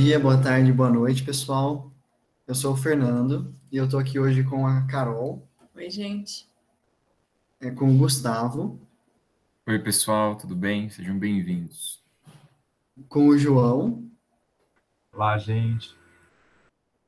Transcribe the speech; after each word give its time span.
Dia, 0.00 0.18
boa 0.18 0.40
tarde, 0.40 0.72
boa 0.72 0.88
noite, 0.90 1.22
pessoal. 1.22 1.92
Eu 2.46 2.54
sou 2.54 2.72
o 2.72 2.76
Fernando 2.76 3.54
e 3.70 3.76
eu 3.76 3.88
tô 3.88 3.98
aqui 3.98 4.18
hoje 4.18 4.42
com 4.42 4.66
a 4.66 4.86
Carol, 4.86 5.46
Oi, 5.74 5.90
gente. 5.90 6.48
é, 7.60 7.70
com 7.70 7.94
o 7.94 7.98
Gustavo, 7.98 8.80
Oi, 9.68 9.78
pessoal, 9.78 10.36
tudo 10.36 10.56
bem? 10.56 10.88
Sejam 10.90 11.18
bem-vindos. 11.18 12.02
com 13.08 13.28
o 13.28 13.38
João, 13.38 14.08
Olá, 15.12 15.36
gente. 15.38 15.94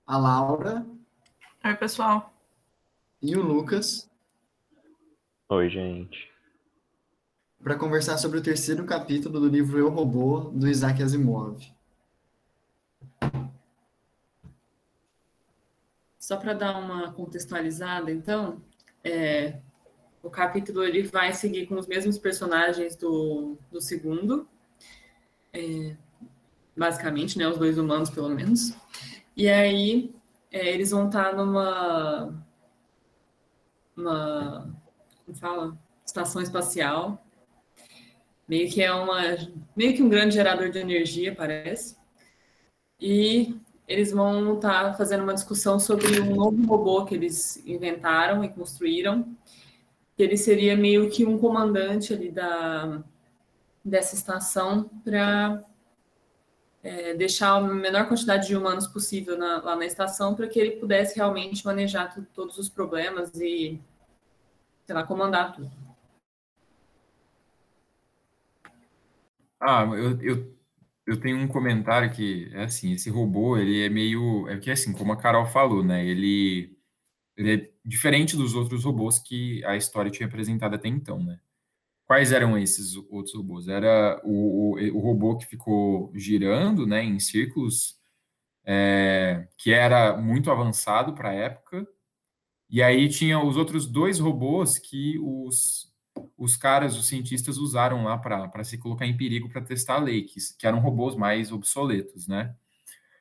a 0.06 0.16
Laura 0.18 0.84
Oi, 1.65 1.74
pessoal. 1.77 2.32
e 3.23 3.34
o 3.37 3.43
Lucas 3.43 4.09
Oi, 5.48 5.68
gente. 5.70 6.30
para 7.62 7.77
conversar 7.77 8.18
sobre 8.18 8.38
o 8.38 8.43
terceiro 8.43 8.84
capítulo 8.84 9.40
do 9.40 9.48
livro 9.48 9.79
Eu 9.79 9.88
Robô, 9.88 10.51
do 10.54 10.68
Isaac 10.68 11.02
Asimov. 11.02 11.71
Só 16.33 16.38
para 16.38 16.55
dar 16.55 16.79
uma 16.79 17.13
contextualizada, 17.13 18.11
então, 18.11 18.59
é, 19.05 19.59
o 20.23 20.30
capítulo 20.30 20.83
ele 20.83 21.02
vai 21.02 21.35
seguir 21.35 21.66
com 21.66 21.75
os 21.75 21.87
mesmos 21.87 22.16
personagens 22.16 22.97
do, 22.97 23.59
do 23.71 23.83
segundo, 23.83 24.49
é, 25.53 25.95
basicamente, 26.75 27.37
né, 27.37 27.47
os 27.47 27.59
dois 27.59 27.77
humanos, 27.77 28.09
pelo 28.09 28.30
menos. 28.30 28.75
E 29.37 29.47
aí 29.47 30.10
é, 30.51 30.71
eles 30.73 30.91
vão 30.91 31.09
estar 31.09 31.37
numa, 31.37 32.43
uma, 33.95 34.75
como 35.27 35.37
fala, 35.37 35.79
estação 36.03 36.41
espacial, 36.41 37.23
meio 38.49 38.71
que 38.71 38.83
é 38.83 38.91
uma, 38.91 39.21
meio 39.77 39.95
que 39.95 40.03
um 40.03 40.09
grande 40.09 40.37
gerador 40.37 40.71
de 40.71 40.79
energia, 40.79 41.35
parece. 41.35 41.95
E 42.99 43.55
eles 43.88 44.13
vão 44.13 44.55
estar 44.57 44.97
fazendo 44.97 45.23
uma 45.23 45.35
discussão 45.35 45.79
sobre 45.79 46.21
um 46.21 46.35
novo 46.37 46.65
robô 46.66 47.05
que 47.05 47.15
eles 47.15 47.57
inventaram 47.66 48.43
e 48.45 48.49
construíram. 48.49 49.37
que 50.16 50.23
Ele 50.23 50.37
seria 50.37 50.77
meio 50.77 51.11
que 51.11 51.25
um 51.27 51.38
comandante 51.38 52.13
ali 52.13 52.30
da, 52.30 53.03
dessa 53.85 54.15
estação 54.15 54.88
para 55.05 55.65
deixar 57.16 57.51
a 57.57 57.60
menor 57.60 58.09
quantidade 58.09 58.49
de 58.49 58.57
humanos 58.57 58.87
possível 58.88 59.38
na- 59.38 59.63
lá 59.63 59.77
na 59.77 59.87
estação 59.87 60.35
para 60.35 60.49
que 60.49 60.59
ele 60.59 60.73
pudesse 60.73 61.15
realmente 61.16 61.65
manejar 61.65 62.13
todos 62.35 62.59
os 62.59 62.69
problemas 62.69 63.30
e, 63.41 63.80
sei 64.84 64.94
lá, 64.94 65.05
comandar 65.05 65.55
tudo. 65.55 65.71
Ah, 69.60 69.84
eu, 69.94 70.21
eu, 70.21 70.55
eu 71.06 71.20
tenho 71.20 71.38
um 71.38 71.48
comentário 71.48 72.12
que 72.12 72.50
é 72.53 72.64
assim, 72.64 72.92
esse 72.92 73.10
robô, 73.10 73.56
ele 73.56 73.84
é 73.84 73.88
meio, 73.88 74.48
é 74.48 74.58
que 74.58 74.70
assim, 74.70 74.92
como 74.92 75.12
a 75.12 75.16
Carol 75.16 75.47
falou, 75.47 75.82
né? 75.84 76.06
Ele, 76.06 76.76
ele 77.36 77.54
é 77.54 77.70
diferente 77.84 78.36
dos 78.36 78.54
outros 78.54 78.84
robôs 78.84 79.18
que 79.18 79.64
a 79.64 79.76
história 79.76 80.10
tinha 80.10 80.28
apresentado 80.28 80.74
até 80.74 80.88
então, 80.88 81.22
né? 81.22 81.41
Quais 82.06 82.32
eram 82.32 82.58
esses 82.58 82.94
outros 83.10 83.34
robôs? 83.34 83.68
Era 83.68 84.20
o, 84.24 84.74
o, 84.74 84.96
o 84.96 85.00
robô 85.00 85.36
que 85.36 85.46
ficou 85.46 86.12
girando, 86.14 86.86
né, 86.86 87.02
em 87.02 87.18
círculos, 87.18 87.96
é, 88.64 89.48
que 89.58 89.72
era 89.72 90.16
muito 90.16 90.50
avançado 90.50 91.14
para 91.14 91.30
a 91.30 91.34
época. 91.34 91.86
E 92.70 92.82
aí 92.82 93.08
tinha 93.08 93.42
os 93.42 93.56
outros 93.56 93.86
dois 93.86 94.18
robôs 94.18 94.78
que 94.78 95.18
os, 95.20 95.91
os 96.42 96.56
caras, 96.56 96.97
os 96.97 97.06
cientistas, 97.06 97.56
usaram 97.56 98.03
lá 98.03 98.19
para 98.19 98.64
se 98.64 98.76
colocar 98.76 99.06
em 99.06 99.16
perigo 99.16 99.48
para 99.48 99.60
testar 99.60 100.03
a 100.03 100.04
que, 100.04 100.34
que 100.58 100.66
eram 100.66 100.80
robôs 100.80 101.14
mais 101.14 101.53
obsoletos, 101.53 102.26
né? 102.26 102.54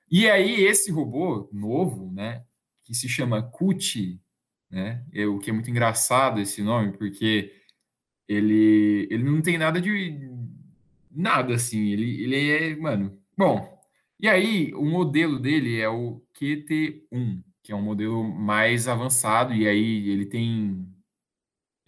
E 0.09 0.30
aí 0.30 0.64
esse 0.64 0.92
robô 0.92 1.48
novo, 1.54 2.12
né, 2.12 2.44
que 2.84 2.96
se 2.96 3.08
chama 3.08 3.44
Kuti, 3.44 4.20
né, 4.70 5.06
é, 5.14 5.26
o 5.28 5.38
que 5.38 5.52
é 5.52 5.54
muito 5.54 5.70
engraçado 5.70 6.42
esse 6.42 6.64
nome, 6.64 6.98
porque 6.98 7.54
ele, 8.28 9.08
ele 9.12 9.24
não 9.24 9.42
tem 9.42 9.58
nada 9.58 9.80
de 9.80 10.30
nada 11.09 11.53
assim, 11.56 11.92
ele, 11.92 12.24
ele 12.24 12.52
é, 12.52 12.76
mano, 12.76 13.18
bom. 13.38 13.80
E 14.20 14.28
aí 14.28 14.74
o 14.74 14.84
modelo 14.84 15.40
dele 15.40 15.80
é 15.80 15.88
o 15.90 16.22
QT1, 16.40 17.44
que 17.62 17.72
é 17.72 17.76
um 17.76 17.82
modelo 17.82 18.24
mais 18.24 18.88
avançado 18.88 19.53
e 19.53 19.68
aí 19.68 20.09
ele 20.09 20.26
tem 20.26 20.88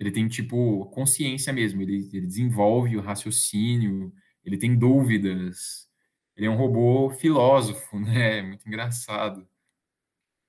ele 0.04 0.12
tem 0.12 0.28
tipo 0.28 0.86
consciência 0.88 1.54
mesmo, 1.54 1.82
ele, 1.82 2.10
ele 2.12 2.28
desenvolve 2.28 2.98
o 2.98 3.02
raciocínio, 3.02 4.14
ele 4.44 4.58
tem 4.58 4.78
dúvidas. 4.78 5.88
Ele 6.36 6.48
é 6.48 6.50
um 6.50 6.58
robô 6.58 7.10
filósofo, 7.10 7.98
né? 8.02 8.42
Muito 8.42 8.68
engraçado. 8.68 9.48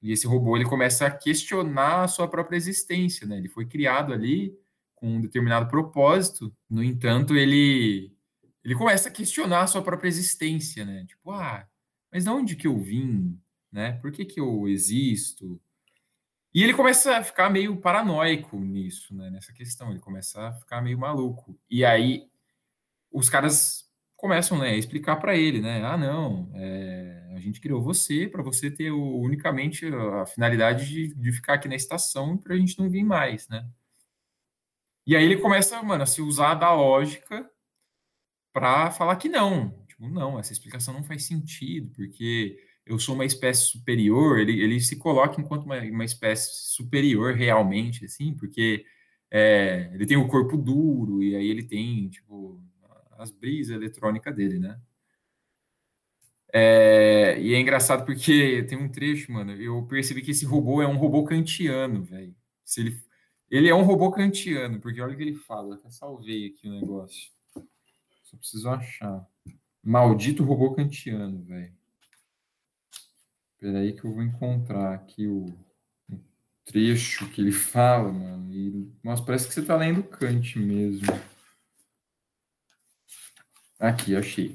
E 0.02 0.10
esse 0.10 0.26
robô 0.26 0.56
ele 0.56 0.64
começa 0.64 1.06
a 1.06 1.10
questionar 1.10 2.02
a 2.02 2.08
sua 2.08 2.28
própria 2.28 2.56
existência, 2.56 3.26
né? 3.26 3.38
Ele 3.38 3.48
foi 3.48 3.64
criado 3.64 4.12
ali 4.12 4.52
com 4.94 5.16
um 5.16 5.20
determinado 5.20 5.68
propósito. 5.68 6.54
No 6.68 6.82
entanto, 6.82 7.36
ele 7.36 8.12
ele 8.64 8.74
começa 8.74 9.08
a 9.08 9.12
questionar 9.12 9.62
a 9.62 9.66
sua 9.66 9.82
própria 9.82 10.08
existência, 10.08 10.84
né? 10.84 11.04
Tipo, 11.06 11.30
ah, 11.30 11.66
mas 12.10 12.24
de 12.24 12.30
onde 12.30 12.56
que 12.56 12.66
eu 12.66 12.76
vim, 12.78 13.38
né? 13.70 13.92
Por 14.00 14.10
que 14.10 14.24
que 14.24 14.40
eu 14.40 14.66
existo? 14.68 15.60
E 16.54 16.62
ele 16.62 16.72
começa 16.72 17.16
a 17.16 17.24
ficar 17.24 17.50
meio 17.50 17.76
paranoico 17.76 18.56
nisso, 18.60 19.12
né? 19.14 19.28
Nessa 19.28 19.52
questão, 19.52 19.90
ele 19.90 19.98
começa 19.98 20.40
a 20.40 20.52
ficar 20.52 20.80
meio 20.80 20.96
maluco. 20.96 21.58
E 21.68 21.84
aí 21.84 22.28
os 23.10 23.28
caras 23.28 23.84
começam, 24.16 24.58
né, 24.58 24.70
a 24.70 24.76
explicar 24.76 25.16
para 25.16 25.36
ele, 25.36 25.60
né? 25.60 25.84
Ah, 25.84 25.96
não, 25.96 26.50
é, 26.54 27.32
a 27.34 27.40
gente 27.40 27.60
criou 27.60 27.82
você 27.82 28.28
para 28.28 28.42
você 28.42 28.70
ter 28.70 28.90
o, 28.90 29.20
unicamente 29.20 29.86
a 29.86 30.26
finalidade 30.26 30.88
de, 30.88 31.14
de 31.14 31.32
ficar 31.32 31.54
aqui 31.54 31.68
na 31.68 31.74
estação 31.74 32.36
para 32.38 32.54
a 32.54 32.56
gente 32.56 32.78
não 32.78 32.88
vir 32.88 33.04
mais, 33.04 33.48
né? 33.48 33.68
E 35.06 35.14
aí 35.14 35.24
ele 35.24 35.36
começa, 35.36 35.82
mano, 35.82 36.04
a 36.04 36.06
se 36.06 36.22
usar 36.22 36.54
da 36.54 36.72
lógica 36.72 37.50
para 38.52 38.90
falar 38.92 39.16
que 39.16 39.28
não. 39.28 39.84
Tipo, 39.86 40.08
não, 40.08 40.38
essa 40.38 40.52
explicação 40.52 40.94
não 40.94 41.04
faz 41.04 41.24
sentido, 41.24 41.90
porque 41.94 42.63
eu 42.86 42.98
sou 42.98 43.14
uma 43.14 43.24
espécie 43.24 43.62
superior, 43.62 44.38
ele, 44.38 44.60
ele 44.60 44.80
se 44.80 44.96
coloca 44.96 45.40
enquanto 45.40 45.64
uma, 45.64 45.78
uma 45.80 46.04
espécie 46.04 46.50
superior 46.74 47.34
realmente, 47.34 48.04
assim, 48.04 48.34
porque 48.34 48.84
é, 49.30 49.90
ele 49.94 50.06
tem 50.06 50.16
o 50.16 50.28
corpo 50.28 50.56
duro, 50.56 51.22
e 51.22 51.34
aí 51.34 51.48
ele 51.48 51.62
tem, 51.64 52.08
tipo, 52.08 52.62
as 53.18 53.30
brisas 53.30 53.76
eletrônicas 53.76 54.34
dele, 54.34 54.58
né? 54.58 54.78
É, 56.52 57.36
e 57.40 57.52
é 57.52 57.58
engraçado 57.58 58.04
porque 58.06 58.62
tem 58.68 58.78
um 58.78 58.88
trecho, 58.88 59.32
mano, 59.32 59.52
eu 59.52 59.82
percebi 59.86 60.22
que 60.22 60.30
esse 60.30 60.44
robô 60.44 60.80
é 60.80 60.86
um 60.86 60.96
robô 60.96 61.24
kantiano, 61.24 62.04
velho. 62.04 62.34
Ele, 62.76 63.02
ele 63.50 63.68
é 63.68 63.74
um 63.74 63.82
robô 63.82 64.10
kantiano, 64.12 64.80
porque 64.80 65.00
olha 65.00 65.14
o 65.14 65.16
que 65.16 65.22
ele 65.22 65.34
fala, 65.34 65.74
até 65.74 65.90
salvei 65.90 66.46
aqui 66.46 66.68
o 66.68 66.72
negócio. 66.72 67.32
Só 68.22 68.36
preciso 68.36 68.68
achar. 68.68 69.26
Maldito 69.82 70.44
robô 70.44 70.72
kantiano, 70.74 71.42
velho. 71.42 71.72
Espera 73.64 73.78
aí 73.78 73.94
que 73.94 74.04
eu 74.04 74.12
vou 74.12 74.22
encontrar 74.22 74.92
aqui 74.92 75.26
o, 75.26 75.46
trecho 76.66 77.26
que 77.30 77.40
ele 77.40 77.50
fala, 77.50 78.12
mano. 78.12 78.52
E, 78.52 78.92
nossa, 79.02 79.24
parece 79.24 79.48
que 79.48 79.54
você 79.54 79.62
tá 79.62 79.74
lendo 79.74 80.02
Kant 80.02 80.58
mesmo. 80.58 81.06
Aqui, 83.80 84.14
achei. 84.14 84.54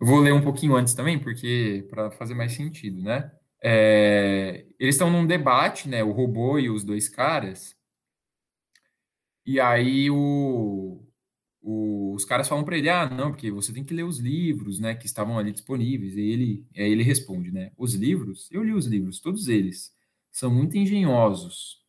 Vou 0.00 0.18
ler 0.20 0.32
um 0.32 0.40
pouquinho 0.40 0.74
antes 0.74 0.94
também, 0.94 1.18
porque 1.18 1.86
para 1.90 2.10
fazer 2.10 2.32
mais 2.32 2.52
sentido, 2.54 3.02
né? 3.02 3.30
É, 3.62 4.64
eles 4.80 4.94
estão 4.94 5.10
num 5.10 5.26
debate, 5.26 5.86
né? 5.86 6.02
O 6.02 6.12
robô 6.12 6.58
e 6.58 6.70
os 6.70 6.84
dois 6.84 7.06
caras. 7.06 7.76
E 9.44 9.60
aí 9.60 10.10
o, 10.10 11.03
o- 11.64 12.14
os 12.14 12.24
caras 12.24 12.48
falam 12.48 12.64
para 12.64 12.78
ele, 12.78 12.88
ah, 12.90 13.08
não, 13.10 13.30
porque 13.32 13.50
você 13.50 13.72
tem 13.72 13.84
que 13.84 13.94
ler 13.94 14.04
os 14.04 14.18
livros, 14.20 14.78
né, 14.80 14.94
que 14.94 15.06
estavam 15.06 15.38
ali 15.38 15.52
disponíveis. 15.52 16.16
E 16.16 16.20
ele, 16.20 16.66
aí 16.76 16.92
ele 16.92 17.02
responde, 17.02 17.50
né? 17.52 17.72
Os 17.78 17.94
livros? 17.94 18.48
Eu 18.52 18.62
li 18.64 18.72
os 18.74 18.86
livros, 18.86 19.20
todos 19.20 19.48
eles. 19.48 19.92
São 20.32 20.52
muito 20.54 20.76
engenhosos. 20.78 21.82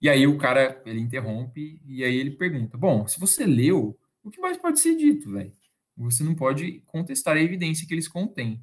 E 0.00 0.08
aí 0.08 0.26
o 0.26 0.36
cara, 0.38 0.82
ele 0.86 1.00
interrompe 1.00 1.80
e 1.86 2.04
aí 2.04 2.14
ele 2.16 2.32
pergunta, 2.32 2.76
bom, 2.76 3.06
se 3.06 3.18
você 3.18 3.46
leu, 3.46 3.98
o 4.22 4.30
que 4.30 4.40
mais 4.40 4.56
pode 4.58 4.80
ser 4.80 4.96
dito, 4.96 5.30
velho? 5.32 5.52
você 5.96 6.24
não 6.24 6.34
pode 6.34 6.80
contestar 6.86 7.36
a 7.36 7.40
evidência 7.40 7.86
que 7.86 7.94
eles 7.94 8.08
contêm. 8.08 8.60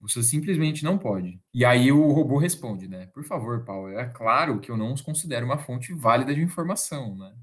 Você 0.00 0.22
simplesmente 0.22 0.84
não 0.84 0.96
pode. 0.96 1.40
E 1.52 1.64
aí 1.64 1.90
o 1.90 2.12
robô 2.12 2.38
responde, 2.38 2.86
né? 2.86 3.06
Por 3.08 3.24
favor, 3.24 3.64
Paulo, 3.64 3.88
é 3.90 4.08
claro 4.08 4.60
que 4.60 4.70
eu 4.70 4.76
não 4.76 4.92
os 4.92 5.00
considero 5.00 5.44
uma 5.44 5.58
fonte 5.58 5.92
válida 5.92 6.32
de 6.34 6.40
informação, 6.40 7.16
né? 7.16 7.34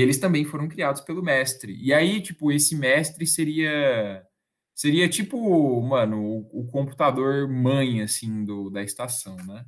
Eles 0.00 0.18
também 0.18 0.44
foram 0.44 0.68
criados 0.68 1.00
pelo 1.02 1.22
mestre. 1.22 1.76
E 1.80 1.92
aí, 1.92 2.20
tipo, 2.22 2.50
esse 2.52 2.74
mestre 2.76 3.26
seria 3.26 4.26
seria 4.74 5.08
tipo, 5.08 5.80
mano, 5.82 6.22
o, 6.52 6.60
o 6.62 6.66
computador 6.66 7.48
mãe 7.48 8.02
assim 8.02 8.44
do, 8.44 8.70
da 8.70 8.82
estação, 8.82 9.36
né? 9.46 9.64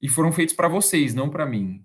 E 0.00 0.08
foram 0.08 0.32
feitos 0.32 0.54
para 0.54 0.68
vocês, 0.68 1.14
não 1.14 1.30
para 1.30 1.46
mim. 1.46 1.84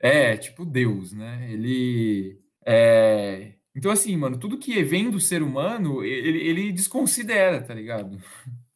É, 0.00 0.36
tipo 0.36 0.64
Deus, 0.64 1.12
né? 1.12 1.52
Ele 1.52 2.40
é, 2.66 3.54
então, 3.74 3.90
assim, 3.90 4.16
mano, 4.16 4.38
tudo 4.38 4.58
que 4.58 4.82
vem 4.84 5.10
do 5.10 5.18
ser 5.20 5.42
humano, 5.42 6.04
ele, 6.04 6.38
ele 6.46 6.72
desconsidera, 6.72 7.62
tá 7.62 7.74
ligado? 7.74 8.18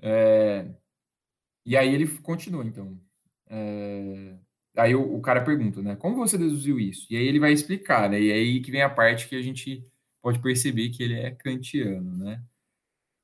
É, 0.00 0.64
e 1.66 1.76
aí 1.76 1.92
ele 1.92 2.06
continua, 2.20 2.64
então. 2.64 3.00
É, 3.48 4.38
aí 4.78 4.94
o, 4.94 5.16
o, 5.16 5.20
cara 5.20 5.44
pergunta, 5.44 5.82
né? 5.82 5.96
Como 5.96 6.16
você 6.16 6.38
deduziu 6.38 6.78
isso? 6.78 7.06
E 7.10 7.16
aí 7.16 7.26
ele 7.26 7.40
vai 7.40 7.52
explicar, 7.52 8.08
né? 8.08 8.20
E 8.20 8.32
aí 8.32 8.60
que 8.60 8.70
vem 8.70 8.82
a 8.82 8.90
parte 8.90 9.28
que 9.28 9.36
a 9.36 9.42
gente 9.42 9.84
pode 10.22 10.38
perceber 10.40 10.90
que 10.90 11.02
ele 11.02 11.14
é 11.14 11.30
kantiano, 11.32 12.16
né? 12.16 12.42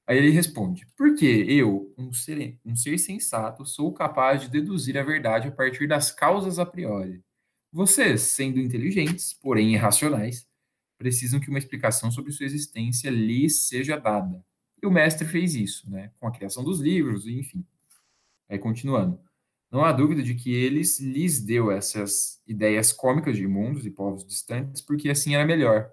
Aí 0.07 0.19
ele 0.19 0.31
responde: 0.31 0.87
Porque 0.97 1.27
eu, 1.49 1.95
um 1.97 2.13
ser, 2.13 2.59
um 2.65 2.77
ser 2.77 2.99
sensato, 2.99 3.65
sou 3.65 3.93
capaz 3.93 4.43
de 4.43 4.51
deduzir 4.51 4.99
a 4.99 5.03
verdade 5.03 5.49
a 5.49 5.53
partir 5.53 5.87
das 5.87 6.11
causas 6.13 6.59
a 6.59 6.67
priori. 6.67 7.23
Vocês, 7.73 8.23
sendo 8.23 8.61
inteligentes, 8.61 9.33
porém 9.33 9.75
irracionais, 9.75 10.47
precisam 10.99 11.41
que 11.41 11.49
uma 11.51 11.59
explicação 11.59 12.11
sobre 12.11 12.33
sua 12.33 12.47
existência 12.47 13.11
lhes 13.11 13.69
seja 13.69 13.97
dada. 13.99 14.45
E 14.83 14.87
o 14.87 14.91
mestre 14.91 15.27
fez 15.27 15.55
isso, 15.55 15.91
né, 15.91 16.13
com 16.21 16.27
a 16.27 16.33
criação 16.33 16.63
dos 16.63 16.81
livros, 16.81 17.27
enfim. 17.27 17.65
Aí, 18.49 18.59
continuando. 18.59 19.19
Não 19.75 19.85
há 19.85 19.91
dúvida 19.91 20.23
de 20.23 20.37
que 20.37 20.55
eles 20.55 21.01
lhes 21.01 21.41
deu 21.41 21.69
essas 21.69 22.41
ideias 22.47 22.93
cômicas 22.93 23.37
de 23.37 23.45
mundos 23.45 23.85
e 23.85 23.91
povos 23.91 24.25
distantes, 24.25 24.81
porque 24.81 25.11
assim 25.11 25.35
era 25.35 25.45
melhor. 25.45 25.91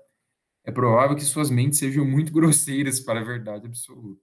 É 0.63 0.71
provável 0.71 1.15
que 1.15 1.23
suas 1.23 1.49
mentes 1.49 1.79
sejam 1.79 2.05
muito 2.05 2.29
grosseiras 2.31 2.99
para 2.99 3.21
a 3.21 3.23
verdade 3.23 3.65
absoluta. 3.65 4.21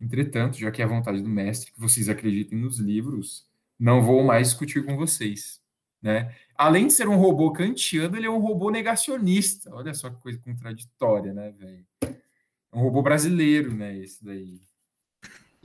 Entretanto, 0.00 0.56
já 0.56 0.70
que 0.70 0.80
é 0.80 0.84
a 0.84 0.88
vontade 0.88 1.20
do 1.20 1.28
mestre 1.28 1.72
que 1.72 1.80
vocês 1.80 2.08
acreditem 2.08 2.60
nos 2.60 2.78
livros, 2.78 3.50
não 3.76 4.00
vou 4.00 4.22
mais 4.22 4.50
discutir 4.50 4.84
com 4.84 4.96
vocês. 4.96 5.60
Né? 6.00 6.32
Além 6.54 6.86
de 6.86 6.92
ser 6.92 7.08
um 7.08 7.16
robô 7.16 7.50
kantiano, 7.50 8.16
ele 8.16 8.26
é 8.26 8.30
um 8.30 8.38
robô 8.38 8.70
negacionista. 8.70 9.68
Olha 9.74 9.94
só 9.94 10.10
que 10.10 10.22
coisa 10.22 10.38
contraditória, 10.38 11.34
né, 11.34 11.50
velho? 11.50 11.84
É 12.02 12.76
um 12.76 12.82
robô 12.82 13.02
brasileiro, 13.02 13.74
né, 13.74 13.98
esse 13.98 14.24
daí. 14.24 14.60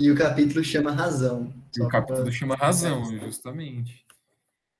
E 0.01 0.09
o 0.09 0.15
capítulo 0.15 0.63
chama 0.63 0.91
Razão. 0.91 1.53
E 1.77 1.79
o 1.79 1.87
capítulo 1.87 2.23
pra... 2.23 2.31
chama 2.31 2.55
Razão, 2.55 3.05
justamente. 3.19 4.03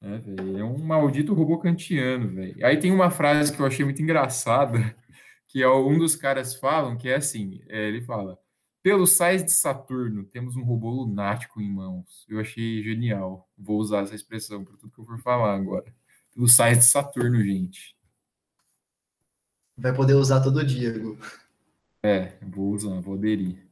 É, 0.01 0.18
véio, 0.18 0.57
é 0.57 0.63
um 0.63 0.79
maldito 0.79 1.35
robô 1.35 1.59
kantiano, 1.59 2.33
velho. 2.33 2.65
Aí 2.65 2.79
tem 2.79 2.91
uma 2.91 3.12
frase 3.12 3.53
que 3.53 3.62
eu 3.62 3.65
achei 3.68 3.85
muito 3.85 4.01
engraçada, 4.01 4.95
que 5.47 5.62
é 5.62 5.69
um 5.69 5.95
dos 6.00 6.15
caras 6.15 6.56
falam, 6.56 6.97
que 6.97 7.07
é 7.07 7.18
assim, 7.18 7.62
é, 7.69 7.88
ele 7.88 8.01
fala, 8.01 8.35
pelos 8.81 9.12
sais 9.12 9.45
de 9.45 9.51
Saturno, 9.51 10.23
temos 10.23 10.56
um 10.56 10.63
robô 10.63 10.89
lunático 10.89 11.62
em 11.62 11.71
mãos. 11.71 12.25
Eu 12.27 12.39
achei 12.39 12.81
genial. 12.81 13.47
Vou 13.56 13.77
usar 13.77 14.01
essa 14.01 14.15
expressão 14.15 14.65
para 14.65 14.75
tudo 14.75 14.91
que 14.91 15.00
eu 15.00 15.06
for 15.06 15.19
falar 15.19 15.56
agora. 15.56 15.94
Pelos 16.33 16.53
sais 16.53 16.79
de 16.79 16.85
Saturno, 16.85 17.44
gente. 17.44 17.95
Vai 19.77 19.94
poder 19.94 20.15
usar 20.15 20.41
todo 20.41 20.65
dia, 20.65 20.97
Gu. 20.97 21.15
É, 22.01 22.33
vou 22.41 22.71
usar, 22.71 23.00
vou 23.01 23.13
aderir. 23.13 23.70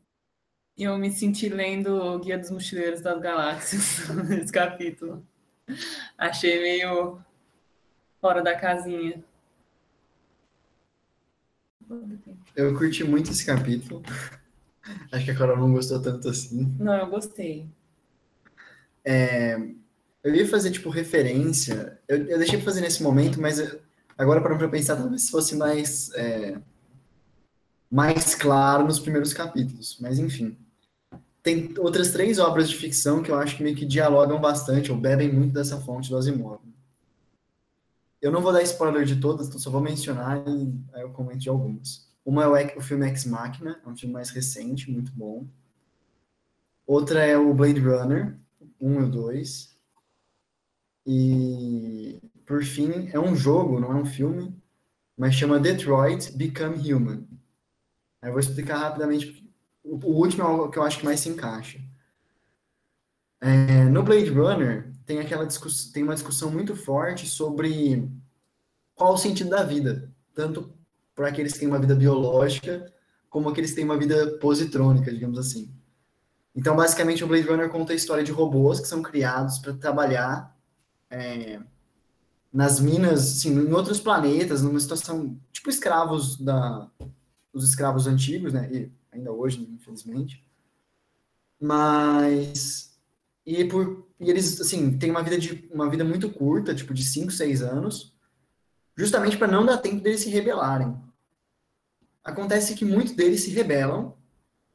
Eu 0.79 0.97
me 0.97 1.11
senti 1.11 1.49
lendo 1.49 1.93
o 1.93 2.19
Guia 2.19 2.37
dos 2.37 2.49
Mochileiros 2.49 3.01
das 3.01 3.19
Galáxias 3.21 4.07
nesse 4.29 4.49
capítulo. 4.49 5.27
Achei 6.17 6.61
meio 6.61 7.19
fora 8.21 8.41
da 8.41 8.55
casinha. 8.55 9.21
Eu 12.55 12.73
curti 12.77 13.03
muito 13.03 13.29
esse 13.29 13.45
capítulo. 13.45 14.01
Acho 15.11 15.25
que 15.25 15.31
a 15.31 15.35
Carol 15.35 15.57
não 15.57 15.73
gostou 15.73 16.01
tanto 16.01 16.29
assim. 16.29 16.73
Não, 16.79 16.95
eu 16.95 17.07
gostei. 17.07 17.67
É, 19.03 19.57
eu 20.23 20.33
ia 20.33 20.47
fazer, 20.47 20.71
tipo, 20.71 20.89
referência. 20.89 21.99
Eu, 22.07 22.25
eu 22.25 22.37
deixei 22.37 22.57
pra 22.57 22.65
fazer 22.65 22.79
nesse 22.79 23.03
momento, 23.03 23.41
mas 23.41 23.59
agora 24.17 24.39
para 24.39 24.69
pensar, 24.69 24.95
talvez 24.95 25.29
fosse 25.29 25.57
mais, 25.57 26.09
é, 26.13 26.57
mais 27.91 28.33
claro 28.33 28.85
nos 28.85 28.97
primeiros 28.97 29.33
capítulos. 29.33 29.97
Mas, 29.99 30.19
enfim. 30.19 30.57
Tem 31.49 31.73
outras 31.79 32.11
três 32.11 32.37
obras 32.37 32.69
de 32.69 32.75
ficção 32.75 33.23
que 33.23 33.31
eu 33.31 33.35
acho 33.35 33.57
que 33.57 33.63
meio 33.63 33.75
que 33.75 33.83
dialogam 33.83 34.39
bastante, 34.39 34.91
ou 34.91 34.97
bebem 34.97 35.33
muito 35.33 35.51
dessa 35.51 35.81
fonte 35.81 36.07
do 36.07 36.15
Asimov. 36.15 36.61
Eu 38.21 38.31
não 38.31 38.39
vou 38.39 38.53
dar 38.53 38.61
spoiler 38.61 39.03
de 39.03 39.19
todas, 39.19 39.47
então 39.47 39.57
só 39.57 39.71
vou 39.71 39.81
mencionar 39.81 40.47
e 40.47 40.71
aí 40.93 41.01
eu 41.01 41.09
comento 41.09 41.39
de 41.39 41.49
algumas. 41.49 42.07
Uma 42.23 42.43
é 42.43 42.77
o, 42.77 42.81
filme 42.81 43.07
Ex 43.07 43.25
Machina, 43.25 43.81
é 43.83 43.89
um 43.89 43.97
filme 43.97 44.13
mais 44.13 44.29
recente, 44.29 44.91
muito 44.91 45.11
bom. 45.11 45.47
Outra 46.85 47.25
é 47.25 47.35
o 47.35 47.51
Blade 47.51 47.79
Runner, 47.79 48.37
1 48.79 49.01
e 49.01 49.09
2. 49.09 49.77
E, 51.07 52.21
por 52.45 52.63
fim, 52.63 53.09
é 53.11 53.19
um 53.19 53.35
jogo, 53.35 53.79
não 53.79 53.91
é 53.91 53.95
um 53.95 54.05
filme, 54.05 54.55
mas 55.17 55.33
chama 55.33 55.59
Detroit 55.59 56.31
Become 56.37 56.93
Human. 56.93 57.27
Eu 58.21 58.33
vou 58.33 58.39
explicar 58.39 58.77
rapidamente. 58.77 59.48
O, 59.83 59.95
último 60.11 60.43
é 60.43 60.45
o 60.45 60.69
que 60.69 60.77
eu 60.77 60.83
acho 60.83 60.99
que 60.99 61.05
mais 61.05 61.19
se 61.19 61.29
encaixa. 61.29 61.79
É, 63.41 63.85
no 63.85 64.03
Blade 64.03 64.29
Runner, 64.29 64.93
tem, 65.05 65.19
aquela 65.19 65.47
tem 65.93 66.03
uma 66.03 66.13
discussão 66.13 66.51
muito 66.51 66.75
forte 66.75 67.27
sobre 67.27 68.07
qual 68.93 69.13
o 69.13 69.17
sentido 69.17 69.49
da 69.49 69.63
vida, 69.63 70.11
tanto 70.33 70.73
para 71.15 71.29
aqueles 71.29 71.53
que 71.53 71.59
têm 71.59 71.67
uma 71.67 71.79
vida 71.79 71.95
biológica, 71.95 72.93
como 73.29 73.49
aqueles 73.49 73.71
que 73.71 73.77
têm 73.77 73.85
uma 73.85 73.97
vida 73.97 74.37
positrônica, 74.39 75.11
digamos 75.11 75.37
assim. 75.37 75.73
Então, 76.55 76.75
basicamente, 76.75 77.23
o 77.23 77.27
Blade 77.27 77.47
Runner 77.47 77.69
conta 77.69 77.93
a 77.93 77.95
história 77.95 78.23
de 78.23 78.31
robôs 78.31 78.79
que 78.79 78.87
são 78.87 79.01
criados 79.01 79.59
para 79.59 79.73
trabalhar 79.73 80.57
é, 81.09 81.59
nas 82.51 82.79
minas, 82.79 83.37
assim, 83.37 83.51
em 83.51 83.71
outros 83.71 83.99
planetas, 83.99 84.61
numa 84.61 84.79
situação 84.79 85.39
tipo 85.51 85.69
escravos 85.69 86.37
da, 86.37 86.89
os 87.53 87.63
escravos 87.63 88.07
antigos, 88.07 88.51
né? 88.51 88.69
E 88.71 88.91
ainda 89.19 89.31
hoje, 89.31 89.61
infelizmente. 89.71 90.43
Mas 91.59 92.97
e 93.45 93.65
por 93.65 94.07
e 94.19 94.29
eles 94.29 94.59
assim 94.59 94.97
têm 94.97 95.11
uma 95.11 95.23
vida 95.23 95.37
de 95.37 95.69
uma 95.71 95.89
vida 95.89 96.03
muito 96.03 96.29
curta, 96.29 96.75
tipo 96.75 96.93
de 96.93 97.03
5, 97.03 97.31
6 97.31 97.61
anos, 97.61 98.13
justamente 98.97 99.37
para 99.37 99.47
não 99.47 99.65
dar 99.65 99.77
tempo 99.77 100.01
deles 100.01 100.21
se 100.21 100.29
rebelarem 100.29 100.95
acontece 102.23 102.75
que 102.75 102.85
muitos 102.85 103.13
deles 103.13 103.43
se 103.43 103.51
rebelam 103.51 104.15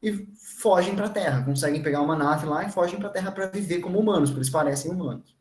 e 0.02 0.26
fogem 0.36 0.94
para 0.94 1.06
a 1.06 1.10
Terra, 1.10 1.44
conseguem 1.44 1.82
pegar 1.82 2.02
uma 2.02 2.16
nave 2.16 2.46
lá 2.46 2.64
e 2.64 2.70
fogem 2.70 2.98
para 2.98 3.08
a 3.08 3.12
Terra 3.12 3.32
para 3.32 3.46
viver 3.46 3.80
como 3.80 3.98
humanos, 3.98 4.30
porque 4.30 4.40
eles 4.40 4.50
parecem 4.50 4.90
humanos. 4.90 5.34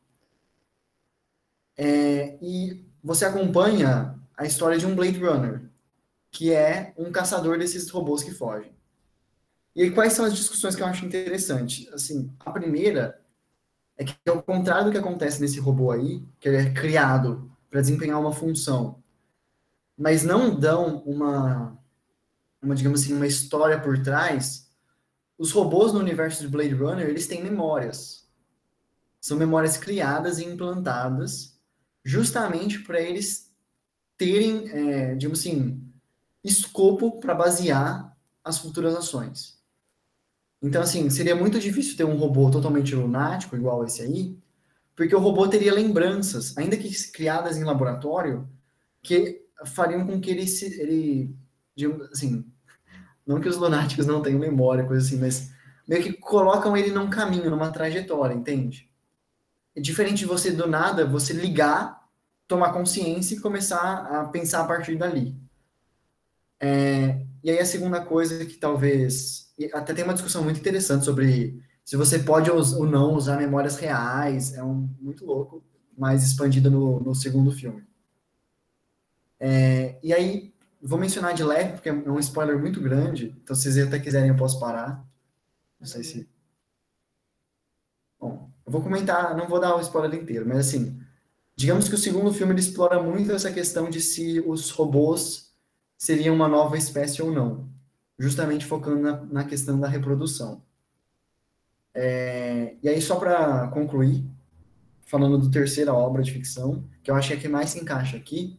É, 1.76 2.38
e 2.42 2.86
você 3.04 3.26
acompanha 3.26 4.18
a 4.38 4.46
história 4.46 4.78
de 4.78 4.86
um 4.86 4.96
Blade 4.96 5.20
Runner, 5.20 5.70
que 6.32 6.54
é 6.54 6.94
um 6.98 7.12
caçador 7.12 7.58
desses 7.58 7.90
robôs 7.90 8.24
que 8.24 8.32
fogem. 8.32 8.72
E 9.76 9.84
aí, 9.84 9.92
quais 9.92 10.14
são 10.14 10.26
as 10.26 10.36
discussões 10.36 10.76
que 10.76 10.84
eu 10.84 10.88
acho 10.88 11.06
interessante? 11.06 11.90
Assim, 11.94 12.32
a 12.40 12.52
primeira 12.52 13.20
é 13.98 14.04
que, 14.04 14.16
ao 14.28 14.42
contrário 14.44 14.86
do 14.86 14.92
que 14.92 14.98
acontece 14.98 15.42
nesse 15.42 15.60
robô 15.60 15.92
aí, 15.92 16.24
que 16.40 16.48
ele 16.48 16.58
é 16.58 16.74
criado 16.74 17.52
para 17.70 17.82
desempenhar 17.82 18.20
uma 18.20 18.32
função, 18.32 19.02
mas 19.98 20.24
não 20.24 20.58
dão 20.60 20.98
uma 21.06 21.78
uma, 22.64 22.76
digamos 22.76 23.02
assim, 23.02 23.14
uma 23.14 23.28
história 23.28 23.80
por 23.80 24.02
trás, 24.02 24.70
os 25.38 25.52
robôs 25.52 25.92
no 25.92 26.00
universo 26.00 26.42
de 26.42 26.48
Blade 26.48 26.74
Runner, 26.74 27.08
eles 27.08 27.28
têm 27.28 27.44
memórias. 27.44 28.26
São 29.20 29.38
memórias 29.38 29.78
criadas 29.78 30.40
e 30.40 30.46
implantadas 30.46 31.60
justamente 32.04 32.80
para 32.80 33.02
eles 33.02 33.52
terem, 34.18 34.70
é, 34.70 35.16
digamos 35.16 35.40
assim, 35.40 35.82
escopo 36.44 37.20
para 37.20 37.36
basear 37.36 38.16
as 38.44 38.58
futuras 38.58 38.96
ações. 38.96 39.62
Então, 40.64 40.82
assim, 40.82 41.10
seria 41.10 41.36
muito 41.36 41.60
difícil 41.60 41.98
ter 41.98 42.06
um 42.06 42.16
robô 42.16 42.50
totalmente 42.50 42.96
lunático, 42.96 43.58
igual 43.58 43.84
esse 43.84 44.02
aí, 44.02 44.38
porque 44.96 45.14
o 45.14 45.20
robô 45.20 45.46
teria 45.46 45.74
lembranças, 45.74 46.58
ainda 46.58 46.78
que 46.78 46.90
criadas 47.12 47.58
em 47.58 47.66
laboratório, 47.66 48.48
que 49.02 49.44
fariam 49.66 50.08
com 50.08 50.22
que 50.22 50.32
ele, 50.32 50.48
se, 50.48 50.80
ele 50.80 51.36
assim, 52.12 52.46
não 53.28 53.42
que 53.42 53.50
os 53.50 53.58
lunáticos 53.58 54.06
não 54.06 54.22
tenham 54.22 54.40
memória, 54.40 54.86
coisa 54.86 55.06
assim, 55.06 55.20
mas 55.20 55.52
meio 55.86 56.02
que 56.02 56.14
colocam 56.14 56.78
ele 56.78 56.92
num 56.92 57.10
caminho, 57.10 57.50
numa 57.50 57.72
trajetória, 57.72 58.34
entende? 58.34 58.90
É 59.76 59.82
diferente 59.82 60.20
de 60.20 60.26
você, 60.26 60.52
do 60.52 60.68
nada, 60.68 61.06
você 61.06 61.34
ligar, 61.34 62.08
tomar 62.48 62.72
consciência 62.72 63.36
e 63.36 63.40
começar 63.40 64.06
a 64.06 64.26
pensar 64.30 64.62
a 64.62 64.66
partir 64.66 64.96
dali. 64.96 65.36
É, 66.58 67.26
e 67.44 67.52
aí 67.52 67.60
a 67.60 67.66
segunda 67.66 68.00
coisa 68.00 68.46
que 68.46 68.56
talvez 68.56 69.43
até 69.74 69.94
tem 69.94 70.04
uma 70.04 70.14
discussão 70.14 70.44
muito 70.44 70.60
interessante 70.60 71.06
sobre 71.06 71.62
se 71.84 71.98
você 71.98 72.20
pode 72.20 72.50
ou 72.50 72.86
não 72.86 73.14
usar 73.14 73.38
memórias 73.38 73.78
reais, 73.78 74.54
é 74.54 74.64
um 74.64 74.90
muito 75.00 75.26
louco, 75.26 75.64
mais 75.98 76.24
expandida 76.24 76.70
no, 76.70 77.00
no 77.00 77.14
segundo 77.14 77.52
filme. 77.52 77.84
É, 79.40 80.00
e 80.02 80.14
aí, 80.14 80.54
vou 80.82 80.98
mencionar 80.98 81.34
de 81.34 81.44
leve, 81.44 81.74
porque 81.74 81.90
é 81.90 81.94
um 81.94 82.20
spoiler 82.20 82.58
muito 82.58 82.80
grande, 82.80 83.36
então 83.44 83.56
se 83.56 83.64
vocês 83.64 83.88
até 83.88 84.00
quiserem 84.00 84.30
eu 84.30 84.38
posso 84.38 84.60
parar. 84.60 85.06
Não 85.80 85.86
sei 85.86 86.04
se... 86.04 86.30
Bom, 88.20 88.50
eu 88.66 88.72
vou 88.72 88.82
comentar, 88.82 89.36
não 89.36 89.48
vou 89.48 89.60
dar 89.60 89.76
o 89.76 89.82
spoiler 89.82 90.18
inteiro, 90.18 90.48
mas 90.48 90.60
assim, 90.60 90.98
digamos 91.56 91.90
que 91.90 91.96
o 91.96 91.98
segundo 91.98 92.34
filme 92.34 92.54
ele 92.54 92.62
explora 92.62 93.04
muito 93.04 93.34
essa 93.34 93.52
questão 93.52 93.90
de 93.90 94.00
se 94.00 94.40
os 94.40 94.70
robôs 94.72 95.54
seriam 95.98 96.34
uma 96.34 96.48
nova 96.48 96.78
espécie 96.78 97.22
ou 97.22 97.32
não, 97.32 97.73
justamente 98.24 98.66
focando 98.66 99.02
na, 99.02 99.26
na 99.26 99.44
questão 99.44 99.78
da 99.78 99.86
reprodução. 99.86 100.64
É, 101.94 102.78
e 102.82 102.88
aí, 102.88 103.02
só 103.02 103.18
para 103.18 103.68
concluir, 103.68 104.26
falando 105.02 105.38
do 105.38 105.52
terceira 105.52 105.94
obra 105.94 106.24
de 106.24 106.32
ficção, 106.32 106.88
que 107.04 107.12
eu 107.12 107.16
acho 107.16 107.28
que 107.28 107.34
é 107.34 107.38
que 107.38 107.50
mais 107.50 107.72
se 107.72 107.82
encaixa 107.82 108.16
aqui, 108.16 108.58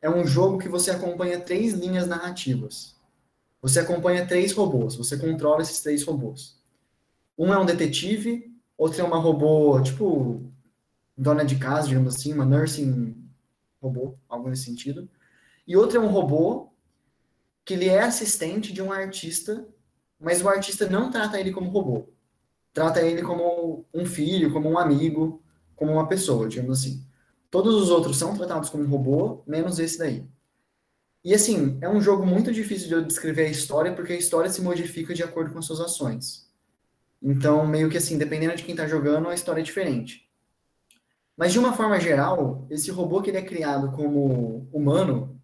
é 0.00 0.08
um 0.08 0.26
jogo 0.26 0.56
que 0.56 0.70
você 0.70 0.90
acompanha 0.90 1.38
três 1.38 1.74
linhas 1.74 2.06
narrativas. 2.06 2.96
Você 3.60 3.78
acompanha 3.78 4.26
três 4.26 4.52
robôs, 4.52 4.96
você 4.96 5.18
controla 5.18 5.60
esses 5.60 5.82
três 5.82 6.02
robôs. 6.02 6.58
Um 7.36 7.52
é 7.52 7.58
um 7.58 7.66
detetive, 7.66 8.50
outro 8.76 9.02
é 9.02 9.04
uma 9.04 9.18
robô, 9.18 9.82
tipo, 9.82 10.50
dona 11.14 11.44
de 11.44 11.56
casa, 11.56 11.88
digamos 11.88 12.16
assim, 12.16 12.32
uma 12.32 12.46
nursing 12.46 13.14
robô, 13.82 14.14
algo 14.26 14.48
nesse 14.48 14.64
sentido. 14.64 15.06
E 15.66 15.76
outro 15.76 15.98
é 15.98 16.00
um 16.00 16.08
robô 16.08 16.70
que 17.68 17.74
ele 17.74 17.86
é 17.86 18.00
assistente 18.00 18.72
de 18.72 18.80
um 18.80 18.90
artista, 18.90 19.68
mas 20.18 20.40
o 20.40 20.48
artista 20.48 20.88
não 20.88 21.10
trata 21.10 21.38
ele 21.38 21.52
como 21.52 21.68
robô. 21.68 22.08
Trata 22.72 23.02
ele 23.02 23.20
como 23.20 23.84
um 23.92 24.06
filho, 24.06 24.50
como 24.50 24.70
um 24.70 24.78
amigo, 24.78 25.42
como 25.76 25.92
uma 25.92 26.08
pessoa, 26.08 26.48
digamos 26.48 26.80
assim. 26.80 27.06
Todos 27.50 27.74
os 27.74 27.90
outros 27.90 28.16
são 28.16 28.34
tratados 28.34 28.70
como 28.70 28.86
robô, 28.86 29.42
menos 29.46 29.78
esse 29.78 29.98
daí. 29.98 30.26
E 31.22 31.34
assim, 31.34 31.76
é 31.82 31.88
um 31.90 32.00
jogo 32.00 32.24
muito 32.24 32.50
difícil 32.54 32.88
de 32.88 32.94
eu 32.94 33.04
descrever 33.04 33.44
a 33.44 33.50
história, 33.50 33.92
porque 33.92 34.14
a 34.14 34.18
história 34.18 34.48
se 34.48 34.62
modifica 34.62 35.12
de 35.12 35.22
acordo 35.22 35.52
com 35.52 35.58
as 35.58 35.66
suas 35.66 35.80
ações. 35.80 36.50
Então, 37.22 37.66
meio 37.66 37.90
que 37.90 37.98
assim, 37.98 38.16
dependendo 38.16 38.56
de 38.56 38.64
quem 38.64 38.72
está 38.72 38.86
jogando, 38.86 39.28
a 39.28 39.34
história 39.34 39.60
é 39.60 39.62
diferente. 39.62 40.26
Mas 41.36 41.52
de 41.52 41.58
uma 41.58 41.74
forma 41.74 42.00
geral, 42.00 42.66
esse 42.70 42.90
robô 42.90 43.20
que 43.20 43.28
ele 43.28 43.36
é 43.36 43.42
criado 43.42 43.92
como 43.92 44.66
humano, 44.72 45.37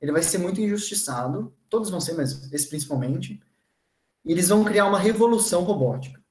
ele 0.00 0.12
vai 0.12 0.22
ser 0.22 0.38
muito 0.38 0.60
injustiçado. 0.60 1.54
Todos 1.68 1.90
vão 1.90 2.00
ser, 2.00 2.14
mas 2.14 2.52
esse 2.52 2.68
principalmente. 2.68 3.40
E 4.24 4.32
eles 4.32 4.48
vão 4.48 4.64
criar 4.64 4.86
uma 4.86 4.98
revolução 4.98 5.62
robótica. 5.62 6.22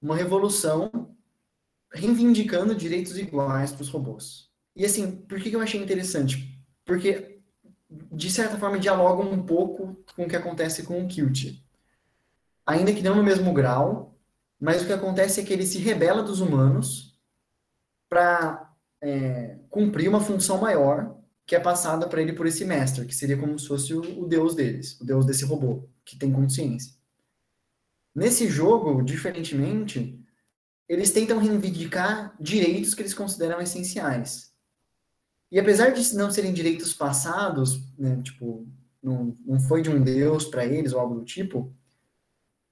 Uma 0.00 0.16
revolução 0.16 0.90
reivindicando 1.92 2.74
direitos 2.74 3.18
iguais 3.18 3.72
para 3.72 3.82
os 3.82 3.88
robôs. 3.88 4.50
E 4.74 4.84
assim, 4.84 5.10
por 5.12 5.38
que 5.40 5.52
eu 5.52 5.60
achei 5.60 5.80
interessante? 5.80 6.58
Porque, 6.84 7.40
de 7.90 8.30
certa 8.30 8.58
forma, 8.58 8.78
dialoga 8.78 9.22
um 9.22 9.42
pouco 9.44 10.02
com 10.16 10.24
o 10.24 10.28
que 10.28 10.36
acontece 10.36 10.82
com 10.82 11.02
o 11.02 11.08
Qt. 11.08 11.62
Ainda 12.66 12.92
que 12.92 13.02
não 13.02 13.16
no 13.16 13.22
mesmo 13.22 13.52
grau, 13.52 14.18
mas 14.58 14.82
o 14.82 14.86
que 14.86 14.92
acontece 14.92 15.40
é 15.40 15.44
que 15.44 15.52
ele 15.52 15.66
se 15.66 15.78
rebela 15.78 16.22
dos 16.22 16.40
humanos 16.40 17.18
para 18.08 18.72
é, 19.00 19.58
cumprir 19.68 20.08
uma 20.08 20.20
função 20.20 20.58
maior 20.58 21.21
que 21.52 21.56
é 21.56 21.60
passada 21.60 22.08
para 22.08 22.22
ele 22.22 22.32
por 22.32 22.46
esse 22.46 22.64
mestre, 22.64 23.04
que 23.04 23.14
seria 23.14 23.36
como 23.36 23.58
se 23.58 23.68
fosse 23.68 23.92
o, 23.92 24.22
o 24.22 24.26
deus 24.26 24.54
deles, 24.54 24.98
o 24.98 25.04
deus 25.04 25.26
desse 25.26 25.44
robô, 25.44 25.86
que 26.02 26.16
tem 26.16 26.32
consciência. 26.32 26.94
Nesse 28.14 28.48
jogo, 28.48 29.02
diferentemente, 29.02 30.18
eles 30.88 31.10
tentam 31.10 31.38
reivindicar 31.38 32.34
direitos 32.40 32.94
que 32.94 33.02
eles 33.02 33.12
consideram 33.12 33.60
essenciais. 33.60 34.50
E 35.50 35.60
apesar 35.60 35.90
de 35.90 36.14
não 36.14 36.30
serem 36.30 36.54
direitos 36.54 36.94
passados, 36.94 37.82
né, 37.98 38.18
tipo, 38.22 38.66
não, 39.02 39.36
não 39.44 39.60
foi 39.60 39.82
de 39.82 39.90
um 39.90 40.02
Deus 40.02 40.46
para 40.46 40.64
eles 40.64 40.94
ou 40.94 41.00
algo 41.00 41.16
do 41.16 41.24
tipo, 41.26 41.70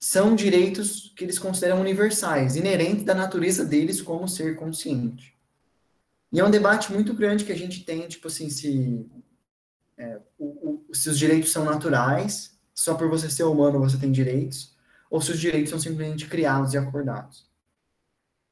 são 0.00 0.34
direitos 0.34 1.12
que 1.14 1.24
eles 1.24 1.38
consideram 1.38 1.82
universais, 1.82 2.56
inerentes 2.56 3.04
da 3.04 3.14
natureza 3.14 3.62
deles 3.62 4.00
como 4.00 4.26
ser 4.26 4.56
consciente. 4.56 5.38
E 6.32 6.38
é 6.38 6.44
um 6.44 6.50
debate 6.50 6.92
muito 6.92 7.12
grande 7.12 7.44
que 7.44 7.52
a 7.52 7.56
gente 7.56 7.84
tem, 7.84 8.06
tipo 8.06 8.28
assim, 8.28 8.48
se, 8.48 9.04
é, 9.98 10.20
o, 10.38 10.84
o, 10.88 10.94
se 10.94 11.08
os 11.08 11.18
direitos 11.18 11.50
são 11.50 11.64
naturais, 11.64 12.56
só 12.74 12.94
por 12.94 13.08
você 13.08 13.28
ser 13.28 13.44
humano 13.44 13.80
você 13.80 13.98
tem 13.98 14.12
direitos, 14.12 14.76
ou 15.10 15.20
se 15.20 15.32
os 15.32 15.40
direitos 15.40 15.70
são 15.70 15.78
simplesmente 15.78 16.26
criados 16.26 16.72
e 16.72 16.78
acordados. 16.78 17.50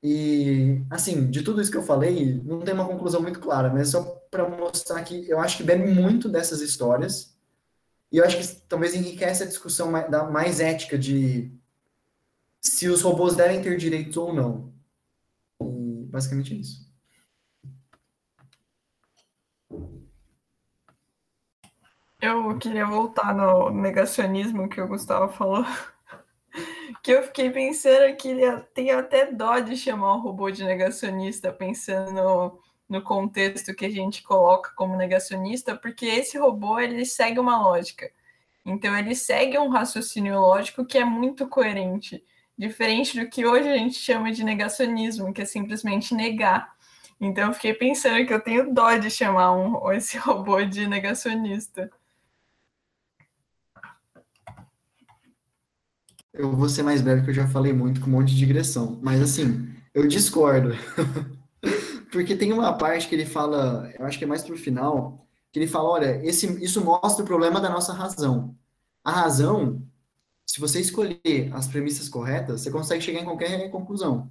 E, 0.03 0.81
assim, 0.91 1.31
de 1.31 1.43
tudo 1.43 1.61
isso 1.61 1.71
que 1.71 1.77
eu 1.77 1.83
falei, 1.83 2.41
não 2.45 2.61
tem 2.61 2.75
uma 2.75 2.87
conclusão 2.87 3.21
muito 3.21 3.41
clara, 3.41 3.73
mas 3.73 3.91
só 3.91 4.03
para 4.31 4.49
mostrar 4.49 5.03
que 5.03 5.29
eu 5.29 5.41
acho 5.41 5.57
que 5.57 5.63
bebe 5.63 5.93
muito 5.93 6.29
dessas 6.29 6.61
histórias. 6.61 7.37
E 8.11 8.19
eu 8.19 8.25
acho 8.25 8.39
que 8.39 8.61
talvez 8.69 8.95
enriquece 8.95 9.43
a 9.43 9.47
discussão 9.47 9.91
mais, 9.91 10.11
da, 10.11 10.25
mais 10.25 10.61
ética 10.61 10.97
de 10.99 11.53
se 12.61 12.89
os 12.89 13.03
robôs 13.03 13.37
devem 13.37 13.61
ter 13.63 13.77
direitos 13.77 14.17
ou 14.17 14.33
não. 14.33 14.73
E 15.61 16.07
basicamente 16.07 16.55
é 16.55 16.57
isso. 16.57 16.88
Eu 22.29 22.59
queria 22.59 22.85
voltar 22.85 23.35
no 23.35 23.71
negacionismo 23.71 24.69
que 24.69 24.81
o 24.81 24.87
Gustavo 24.87 25.33
falou 25.33 25.65
que 27.03 27.13
eu 27.13 27.23
fiquei 27.23 27.51
pensando 27.51 28.15
que 28.17 28.29
ele 28.29 28.61
tem 28.75 28.91
até 28.91 29.33
dó 29.33 29.59
de 29.61 29.77
chamar 29.77 30.15
o 30.17 30.21
robô 30.21 30.51
de 30.51 30.65
negacionista, 30.65 31.53
pensando 31.53 32.61
no, 32.89 33.03
contexto 33.03 33.75
que 33.75 33.87
a 33.87 33.91
gente 33.91 34.23
coloca 34.23 34.73
como 34.77 34.97
negacionista, 34.97 35.77
porque 35.77 36.07
esse 36.07 36.39
robô 36.39 36.79
ele 36.79 37.05
segue 37.05 37.39
uma 37.39 37.61
lógica. 37.61 38.11
Então 38.65 38.97
ele 38.97 39.15
segue 39.15 39.59
um 39.59 39.69
raciocínio 39.69 40.39
lógico 40.39 40.85
que 40.85 40.99
é 40.99 41.05
muito 41.05 41.49
coerente, 41.49 42.23
diferente 42.57 43.19
do 43.19 43.29
que 43.31 43.47
hoje 43.47 43.69
a 43.69 43.77
gente 43.77 43.99
chama 43.99 44.33
de 44.33 44.45
negacionismo, 44.45 45.33
que 45.33 45.43
é 45.43 45.47
simplesmente 45.47 46.15
negar. 46.15 46.77
Então 47.21 47.49
eu 47.49 47.55
fiquei 47.55 47.75
pensando 47.75 48.27
que 48.27 48.33
eu 48.33 48.41
tenho 48.41 48.73
dó 48.73 48.97
de 48.97 49.11
chamar 49.11 49.53
um, 49.53 49.91
esse 49.93 50.19
robô 50.19 50.63
de 50.63 50.87
negacionista. 50.87 51.91
Eu 56.33 56.55
vou 56.55 56.69
ser 56.69 56.83
mais 56.83 57.01
breve, 57.01 57.23
que 57.23 57.31
eu 57.31 57.35
já 57.35 57.49
falei 57.49 57.73
muito 57.73 58.01
com 58.01 58.07
um 58.09 58.13
monte 58.13 58.31
de 58.31 58.37
digressão. 58.37 58.99
Mas 59.03 59.21
assim, 59.21 59.69
eu 59.95 60.07
discordo. 60.07 60.71
Porque 62.11 62.37
tem 62.37 62.53
uma 62.53 62.73
parte 62.73 63.09
que 63.09 63.15
ele 63.15 63.27
fala, 63.27 63.91
eu 63.99 64.07
acho 64.07 64.19
que 64.19 64.25
é 64.25 64.27
mais 64.27 64.43
pro 64.43 64.57
final, 64.57 65.27
que 65.53 65.59
ele 65.59 65.67
fala, 65.67 65.89
olha, 65.89 66.27
esse, 66.27 66.47
isso 66.63 66.83
mostra 66.83 67.23
o 67.23 67.27
problema 67.27 67.61
da 67.61 67.69
nossa 67.69 67.93
razão. 67.93 68.55
A 69.05 69.11
razão, 69.11 69.83
se 70.47 70.61
você 70.61 70.81
escolher 70.81 71.51
as 71.53 71.67
premissas 71.67 72.09
corretas, 72.09 72.61
você 72.61 72.71
consegue 72.71 73.03
chegar 73.03 73.21
em 73.21 73.25
qualquer 73.25 73.71
conclusão. 73.71 74.31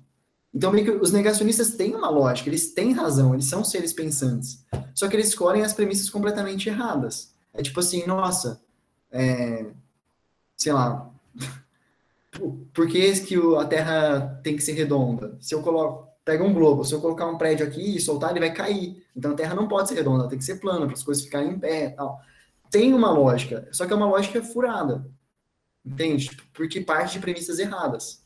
Então, 0.53 0.71
meio 0.71 0.85
que 0.85 0.91
os 0.91 1.11
negacionistas 1.11 1.71
têm 1.75 1.93
uma 1.93 2.09
lógica, 2.09 2.49
eles 2.49 2.73
têm 2.73 2.91
razão, 2.91 3.33
eles 3.33 3.45
são 3.45 3.63
seres 3.63 3.93
pensantes. 3.93 4.65
Só 4.95 5.07
que 5.07 5.15
eles 5.15 5.27
escolhem 5.27 5.61
as 5.61 5.73
premissas 5.73 6.09
completamente 6.09 6.69
erradas. 6.69 7.33
É 7.53 7.61
tipo 7.61 7.79
assim, 7.79 8.05
nossa, 8.07 8.61
é, 9.11 9.67
sei 10.55 10.73
lá, 10.73 11.11
por 12.73 12.87
que, 12.87 13.11
que 13.21 13.35
a 13.57 13.65
Terra 13.65 14.39
tem 14.43 14.55
que 14.55 14.61
ser 14.61 14.73
redonda? 14.73 15.37
Se 15.39 15.53
eu 15.53 15.61
coloco, 15.61 16.07
pega 16.23 16.43
um 16.43 16.53
globo, 16.53 16.83
se 16.83 16.93
eu 16.93 17.01
colocar 17.01 17.25
um 17.27 17.37
prédio 17.37 17.65
aqui 17.65 17.97
e 17.97 18.01
soltar, 18.01 18.31
ele 18.31 18.39
vai 18.39 18.53
cair. 18.53 19.05
Então 19.15 19.31
a 19.31 19.35
Terra 19.35 19.55
não 19.55 19.67
pode 19.67 19.89
ser 19.89 19.95
redonda, 19.95 20.27
tem 20.27 20.37
que 20.37 20.43
ser 20.43 20.59
plana 20.59 20.85
para 20.85 20.95
as 20.95 21.03
coisas 21.03 21.23
ficarem 21.23 21.51
em 21.51 21.59
pé, 21.59 21.89
tal. 21.89 22.19
Tem 22.69 22.93
uma 22.93 23.11
lógica, 23.11 23.67
só 23.71 23.85
que 23.85 23.93
é 23.93 23.95
uma 23.95 24.07
lógica 24.07 24.41
furada. 24.43 25.09
Entende? 25.85 26.29
Porque 26.53 26.81
parte 26.81 27.13
de 27.13 27.19
premissas 27.19 27.59
erradas. 27.59 28.25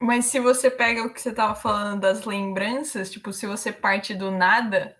Mas 0.00 0.26
se 0.26 0.38
você 0.38 0.70
pega 0.70 1.02
o 1.02 1.12
que 1.12 1.20
você 1.20 1.30
estava 1.30 1.54
falando 1.54 2.02
das 2.02 2.24
lembranças, 2.24 3.10
tipo, 3.10 3.32
se 3.32 3.46
você 3.46 3.72
parte 3.72 4.14
do 4.14 4.30
nada, 4.30 4.94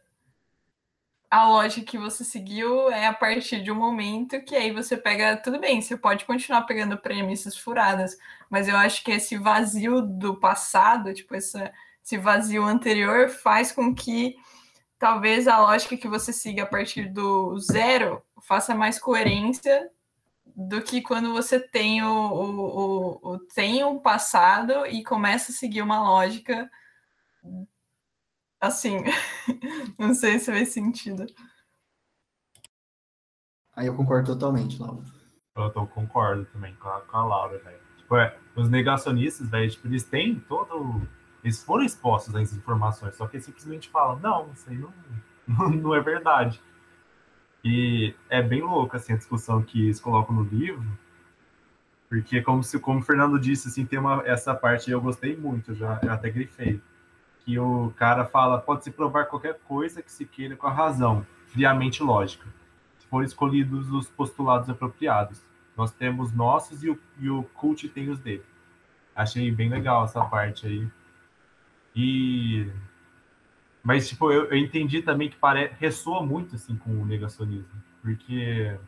a 1.31 1.47
lógica 1.49 1.85
que 1.85 1.99
você 1.99 2.25
seguiu 2.25 2.91
é 2.91 3.07
a 3.07 3.13
partir 3.13 3.63
de 3.63 3.71
um 3.71 3.75
momento 3.75 4.41
que 4.43 4.57
aí 4.57 4.73
você 4.73 4.97
pega. 4.97 5.37
Tudo 5.37 5.61
bem, 5.61 5.81
você 5.81 5.97
pode 5.97 6.25
continuar 6.25 6.63
pegando 6.63 6.97
premissas 6.97 7.57
furadas, 7.57 8.17
mas 8.49 8.69
eu 8.69 8.77
acho 8.77 9.05
que 9.05 9.13
esse 9.13 9.37
vazio 9.37 10.01
do 10.01 10.39
passado, 10.39 11.13
tipo, 11.13 11.35
essa, 11.35 11.73
esse 12.03 12.17
vazio 12.17 12.65
anterior, 12.65 13.29
faz 13.29 13.73
com 13.73 13.95
que 13.95 14.37
talvez 14.99 15.47
a 15.47 15.61
lógica 15.61 15.97
que 15.97 16.09
você 16.09 16.33
siga 16.33 16.63
a 16.63 16.67
partir 16.67 17.13
do 17.13 17.59
zero 17.59 18.23
faça 18.43 18.75
mais 18.75 18.99
coerência 18.99 19.91
do 20.57 20.83
que 20.83 21.03
quando 21.03 21.33
você 21.33 21.61
tem 21.61 22.03
o, 22.03 22.09
o, 22.09 23.21
o, 23.23 23.35
o 23.35 23.39
tem 23.39 23.85
um 23.85 23.99
passado 23.99 24.87
e 24.87 25.05
começa 25.05 25.53
a 25.53 25.55
seguir 25.55 25.83
uma 25.83 26.03
lógica 26.03 26.69
assim, 28.61 28.99
não 29.99 30.15
sei 30.15 30.38
se 30.38 30.53
faz 30.53 30.71
sentido. 30.71 31.27
Aí 33.75 33.87
eu 33.87 33.95
concordo 33.95 34.33
totalmente, 34.33 34.81
Laura. 34.81 35.05
Eu 35.57 35.71
tô, 35.71 35.87
concordo 35.87 36.45
também 36.47 36.75
com 36.77 36.88
a, 36.88 37.00
com 37.00 37.17
a 37.17 37.25
Laura, 37.25 37.59
velho. 37.59 37.81
Tipo, 37.99 38.17
é, 38.17 38.37
os 38.57 38.69
negacionistas, 38.69 39.49
velho, 39.49 39.71
tipo, 39.71 39.87
eles 39.87 40.05
têm 40.05 40.41
todo. 40.41 41.00
Eles 41.45 41.62
foram 41.62 41.85
expostos 41.85 42.35
às 42.35 42.53
informações, 42.53 43.15
só 43.15 43.27
que 43.27 43.37
eles 43.37 43.47
simplesmente 43.47 43.88
falam, 43.88 44.19
não, 44.19 44.50
isso 44.53 44.69
aí 44.69 44.77
não, 44.77 44.93
não, 45.47 45.71
não 45.71 45.95
é 45.95 46.00
verdade. 46.00 46.61
E 47.65 48.15
é 48.29 48.43
bem 48.43 48.62
louco, 48.62 48.97
assim, 48.97 49.12
a 49.12 49.17
discussão 49.17 49.62
que 49.62 49.85
eles 49.85 50.00
colocam 50.00 50.35
no 50.35 50.43
livro, 50.43 50.85
porque 52.09 52.41
como, 52.41 52.62
se, 52.62 52.79
como 52.81 53.00
o 53.00 53.03
Fernando 53.03 53.38
disse, 53.38 53.69
assim, 53.69 53.85
tem 53.85 53.99
uma, 53.99 54.23
essa 54.27 54.55
parte 54.55 54.91
eu 54.91 55.00
gostei 55.00 55.37
muito, 55.37 55.75
já, 55.75 56.00
eu 56.03 56.11
até 56.11 56.31
grifei, 56.31 56.81
que 57.49 57.59
o 57.59 57.90
cara 57.97 58.26
fala, 58.26 58.61
pode-se 58.61 58.90
provar 58.90 59.25
qualquer 59.25 59.59
coisa 59.61 60.02
que 60.02 60.12
se 60.12 60.26
queira 60.26 60.55
com 60.55 60.67
a 60.67 60.71
razão, 60.71 61.26
friamente 61.47 62.02
lógica, 62.02 62.47
se 62.99 63.07
for 63.07 63.25
escolhidos 63.25 63.90
os 63.90 64.07
postulados 64.07 64.69
apropriados. 64.69 65.40
Nós 65.75 65.90
temos 65.90 66.31
nossos 66.31 66.85
e 66.85 66.90
o, 66.90 67.00
e 67.19 67.31
o 67.31 67.43
cult 67.55 67.88
tem 67.88 68.11
os 68.11 68.19
dele. 68.19 68.45
Achei 69.17 69.50
bem 69.50 69.71
legal 69.71 70.05
essa 70.05 70.23
parte 70.26 70.67
aí. 70.67 70.87
E 71.97 72.71
mas, 73.83 74.07
tipo, 74.07 74.31
eu, 74.31 74.45
eu 74.50 74.59
entendi 74.59 75.00
também 75.00 75.31
que 75.31 75.37
pare... 75.37 75.73
ressoa 75.78 76.23
muito, 76.23 76.55
assim, 76.55 76.76
com 76.76 76.90
o 76.90 77.07
negacionismo. 77.07 77.83
Porque 78.02 78.78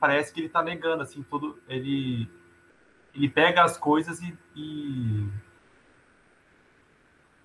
parece 0.00 0.34
que 0.34 0.40
ele 0.40 0.48
tá 0.48 0.60
negando, 0.60 1.04
assim, 1.04 1.22
todo... 1.22 1.56
Ele, 1.68 2.28
ele 3.14 3.28
pega 3.28 3.62
as 3.62 3.76
coisas 3.76 4.20
e, 4.20 4.36
e... 4.56 5.28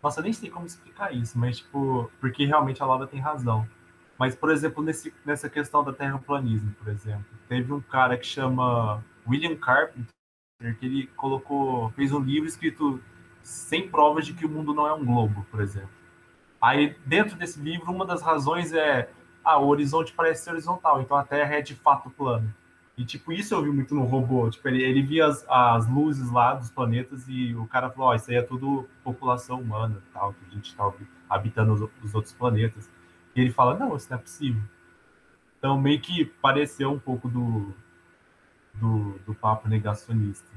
Nossa, 0.03 0.19
eu 0.19 0.24
nem 0.25 0.33
sei 0.33 0.50
como 0.50 0.65
explicar 0.65 1.15
isso, 1.15 1.39
mas, 1.39 1.60
tipo... 1.60 2.12
Porque 2.19 2.45
realmente 2.45 2.83
a 2.83 2.86
Laura 2.86 3.07
tem 3.07 3.22
razão. 3.22 3.65
Mas, 4.19 4.36
por 4.36 4.51
exemplo, 4.51 4.83
nesse, 4.83 5.13
nessa 5.25 5.50
questão 5.50 5.81
da 5.81 5.93
terraplanismo, 5.93 6.74
por 6.74 6.89
exemplo, 6.89 7.25
teve 7.48 7.72
um 7.72 7.79
cara 7.79 8.17
que 8.17 8.25
chama 8.25 9.03
William 9.25 9.55
Carpenter, 9.55 10.05
que 10.77 10.86
ele 10.86 11.07
colocou... 11.15 11.89
Fez 11.91 12.12
um 12.12 12.19
livro 12.19 12.48
escrito 12.48 13.01
sem 13.41 13.89
provas 13.89 14.25
de 14.25 14.33
que 14.33 14.45
o 14.45 14.50
mundo 14.50 14.74
não 14.74 14.86
é 14.86 14.93
um 14.93 15.05
globo, 15.05 15.45
por 15.50 15.62
exemplo. 15.62 15.89
Aí, 16.62 16.98
dentro 17.05 17.38
desse 17.38 17.62
livro, 17.62 17.91
uma 17.91 18.05
das 18.05 18.22
razões 18.22 18.74
é 18.74 19.10
ah, 19.43 19.57
o 19.57 19.67
horizonte 19.67 20.13
parece 20.13 20.43
ser 20.43 20.51
horizontal, 20.51 21.01
então 21.01 21.17
a 21.17 21.24
Terra 21.24 21.55
é 21.55 21.62
de 21.62 21.75
fato 21.75 22.10
plana. 22.10 22.55
E, 22.96 23.04
tipo, 23.04 23.34
isso 23.34 23.56
eu 23.56 23.64
vi 23.64 23.72
muito 23.72 23.96
no 23.96 24.04
robô. 24.04 24.50
Tipo, 24.50 24.68
ele, 24.68 24.84
ele 24.84 25.02
via 25.02 25.26
as, 25.26 25.46
as 25.50 25.88
luzes 25.90 26.30
lá 26.30 26.54
dos 26.54 26.70
planetas 26.70 27.28
e 27.28 27.56
o 27.56 27.66
cara 27.66 27.90
falou, 27.90 28.10
ó, 28.10 28.12
oh, 28.12 28.16
isso 28.16 28.30
aí 28.30 28.38
é 28.38 28.42
tudo 28.42 28.88
população 29.04 29.60
humana, 29.60 30.02
tal, 30.14 30.34
que 30.34 30.46
a 30.46 30.54
gente 30.54 30.76
tá 30.76 30.92
habitando 31.30 31.74
os, 31.74 31.90
os 32.04 32.14
outros 32.14 32.34
planetas. 32.34 32.90
E 33.36 33.42
ele 33.42 33.52
fala, 33.52 33.78
não, 33.78 33.96
isso 33.96 34.08
não 34.12 34.18
é 34.18 34.22
possível. 34.22 34.62
Então, 35.58 35.80
meio 35.80 36.00
que 36.00 36.26
pareceu 36.26 36.92
um 36.92 37.00
pouco 37.00 37.28
do, 37.28 37.74
do, 38.76 39.20
do 39.26 39.34
papo 39.34 39.68
negacionista. 39.68 40.48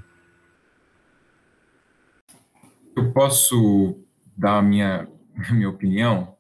Eu 2.95 3.13
posso 3.13 3.99
dar 4.37 4.59
a 4.59 4.63
minha, 4.63 5.09
minha 5.51 5.71
opinião? 5.71 6.37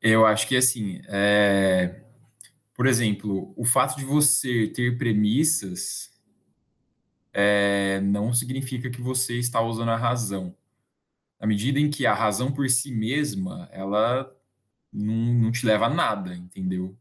Eu 0.00 0.24
acho 0.24 0.46
que, 0.46 0.56
assim, 0.56 1.00
é... 1.08 2.04
por 2.80 2.86
exemplo, 2.86 3.52
o 3.58 3.64
fato 3.66 3.94
de 3.98 4.06
você 4.06 4.66
ter 4.66 4.96
premissas 4.96 6.10
é... 7.30 8.00
não 8.00 8.32
significa 8.32 8.88
que 8.88 9.02
você 9.02 9.38
está 9.38 9.60
usando 9.60 9.90
a 9.90 9.98
razão. 9.98 10.56
Na 11.38 11.46
medida 11.46 11.78
em 11.78 11.90
que 11.90 12.06
a 12.06 12.14
razão 12.14 12.50
por 12.50 12.70
si 12.70 12.90
mesma, 12.90 13.68
ela 13.70 14.34
não, 14.90 15.14
não 15.14 15.52
te 15.52 15.66
leva 15.66 15.88
a 15.88 15.94
nada, 15.94 16.34
entendeu? 16.34 16.96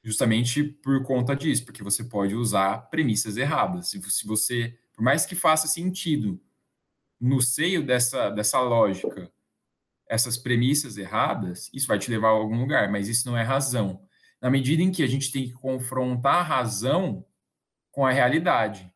Justamente 0.00 0.62
por 0.62 1.02
conta 1.02 1.34
disso, 1.34 1.64
porque 1.64 1.82
você 1.82 2.04
pode 2.04 2.36
usar 2.36 2.88
premissas 2.88 3.36
erradas. 3.36 3.88
Se 3.88 4.24
você, 4.24 4.78
por 4.94 5.02
mais 5.02 5.26
que 5.26 5.34
faça 5.34 5.66
sentido 5.66 6.40
no 7.20 7.40
seio 7.42 7.84
dessa, 7.84 8.30
dessa 8.30 8.60
lógica, 8.60 9.28
essas 10.08 10.38
premissas 10.38 10.96
erradas, 10.96 11.68
isso 11.74 11.88
vai 11.88 11.98
te 11.98 12.12
levar 12.12 12.28
a 12.28 12.30
algum 12.30 12.60
lugar, 12.60 12.92
mas 12.92 13.08
isso 13.08 13.28
não 13.28 13.36
é 13.36 13.42
razão. 13.42 14.05
Na 14.40 14.50
medida 14.50 14.82
em 14.82 14.90
que 14.90 15.02
a 15.02 15.06
gente 15.06 15.32
tem 15.32 15.46
que 15.46 15.52
confrontar 15.52 16.36
a 16.36 16.42
razão 16.42 17.24
com 17.90 18.04
a 18.04 18.12
realidade. 18.12 18.92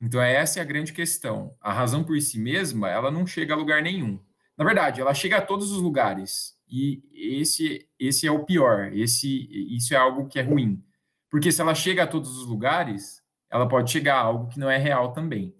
Então, 0.00 0.20
essa 0.22 0.58
é 0.58 0.62
a 0.62 0.64
grande 0.64 0.92
questão. 0.92 1.50
A 1.60 1.72
razão 1.72 2.02
por 2.02 2.18
si 2.20 2.38
mesma, 2.38 2.88
ela 2.88 3.10
não 3.10 3.26
chega 3.26 3.52
a 3.52 3.56
lugar 3.56 3.82
nenhum. 3.82 4.18
Na 4.56 4.64
verdade, 4.64 5.00
ela 5.00 5.12
chega 5.12 5.36
a 5.36 5.42
todos 5.42 5.70
os 5.70 5.82
lugares. 5.82 6.58
E 6.66 7.02
esse, 7.12 7.86
esse 7.98 8.26
é 8.26 8.30
o 8.30 8.44
pior. 8.44 8.92
Esse, 8.94 9.46
isso 9.76 9.92
é 9.92 9.96
algo 9.98 10.26
que 10.26 10.38
é 10.38 10.42
ruim. 10.42 10.82
Porque 11.30 11.52
se 11.52 11.60
ela 11.60 11.74
chega 11.74 12.04
a 12.04 12.06
todos 12.06 12.38
os 12.38 12.46
lugares, 12.46 13.22
ela 13.50 13.68
pode 13.68 13.90
chegar 13.90 14.16
a 14.16 14.20
algo 14.20 14.48
que 14.48 14.58
não 14.58 14.70
é 14.70 14.78
real 14.78 15.12
também. 15.12 15.54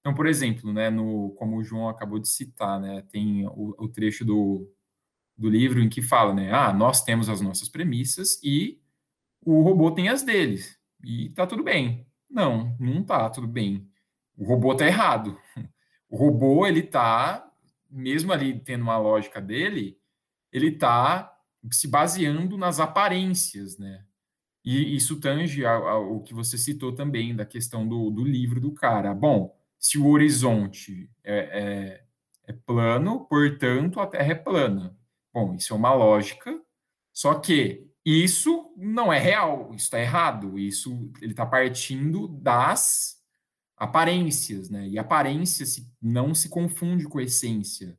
Então, 0.00 0.14
por 0.14 0.26
exemplo, 0.26 0.72
né, 0.72 0.90
no, 0.90 1.30
como 1.38 1.56
o 1.56 1.62
João 1.64 1.88
acabou 1.88 2.18
de 2.18 2.28
citar, 2.28 2.80
né, 2.80 3.02
tem 3.10 3.46
o, 3.46 3.74
o 3.78 3.88
trecho 3.88 4.24
do, 4.24 4.68
do 5.36 5.48
livro 5.48 5.80
em 5.80 5.88
que 5.88 6.02
fala, 6.02 6.34
né, 6.34 6.52
ah, 6.52 6.72
nós 6.72 7.02
temos 7.02 7.28
as 7.28 7.40
nossas 7.40 7.68
premissas 7.68 8.40
e 8.42 8.80
o 9.44 9.62
robô 9.62 9.90
tem 9.90 10.08
as 10.08 10.22
deles, 10.22 10.78
e 11.02 11.30
tá 11.30 11.46
tudo 11.46 11.64
bem. 11.64 12.06
Não, 12.30 12.76
não 12.78 13.02
tá 13.02 13.28
tudo 13.28 13.46
bem. 13.46 13.86
O 14.36 14.44
robô 14.44 14.74
tá 14.74 14.86
errado. 14.86 15.38
O 16.08 16.16
robô, 16.16 16.66
ele 16.66 16.82
tá, 16.82 17.50
mesmo 17.90 18.32
ali 18.32 18.60
tendo 18.60 18.82
uma 18.82 18.98
lógica 18.98 19.40
dele, 19.40 19.98
ele 20.52 20.70
tá 20.70 21.34
se 21.70 21.88
baseando 21.88 22.58
nas 22.58 22.80
aparências, 22.80 23.78
né? 23.78 24.04
E 24.64 24.94
isso 24.94 25.18
tange 25.18 25.64
ao, 25.64 26.20
que 26.20 26.34
você 26.34 26.58
citou 26.58 26.94
também, 26.94 27.34
da 27.34 27.46
questão 27.46 27.88
do, 27.88 28.10
do 28.10 28.24
livro 28.24 28.60
do 28.60 28.72
cara. 28.72 29.14
Bom, 29.14 29.56
se 29.78 29.98
o 29.98 30.06
horizonte 30.06 31.10
é, 31.24 31.36
é, 31.36 32.04
é 32.46 32.52
plano, 32.52 33.24
portanto, 33.24 33.98
a 33.98 34.06
Terra 34.06 34.32
é 34.32 34.34
plana. 34.34 34.96
Bom, 35.32 35.54
isso 35.54 35.72
é 35.72 35.76
uma 35.76 35.94
lógica, 35.94 36.60
só 37.12 37.34
que 37.34 37.86
isso 38.04 38.72
não 38.76 39.12
é 39.12 39.18
real, 39.18 39.72
isso 39.74 39.84
está 39.84 40.00
errado, 40.00 40.58
isso 40.58 41.10
ele 41.20 41.32
está 41.32 41.46
partindo 41.46 42.28
das 42.28 43.22
aparências, 43.76 44.68
né? 44.68 44.88
E 44.88 44.98
aparência 44.98 45.64
se, 45.64 45.90
não 46.00 46.34
se 46.34 46.48
confunde 46.48 47.04
com 47.04 47.20
essência. 47.20 47.98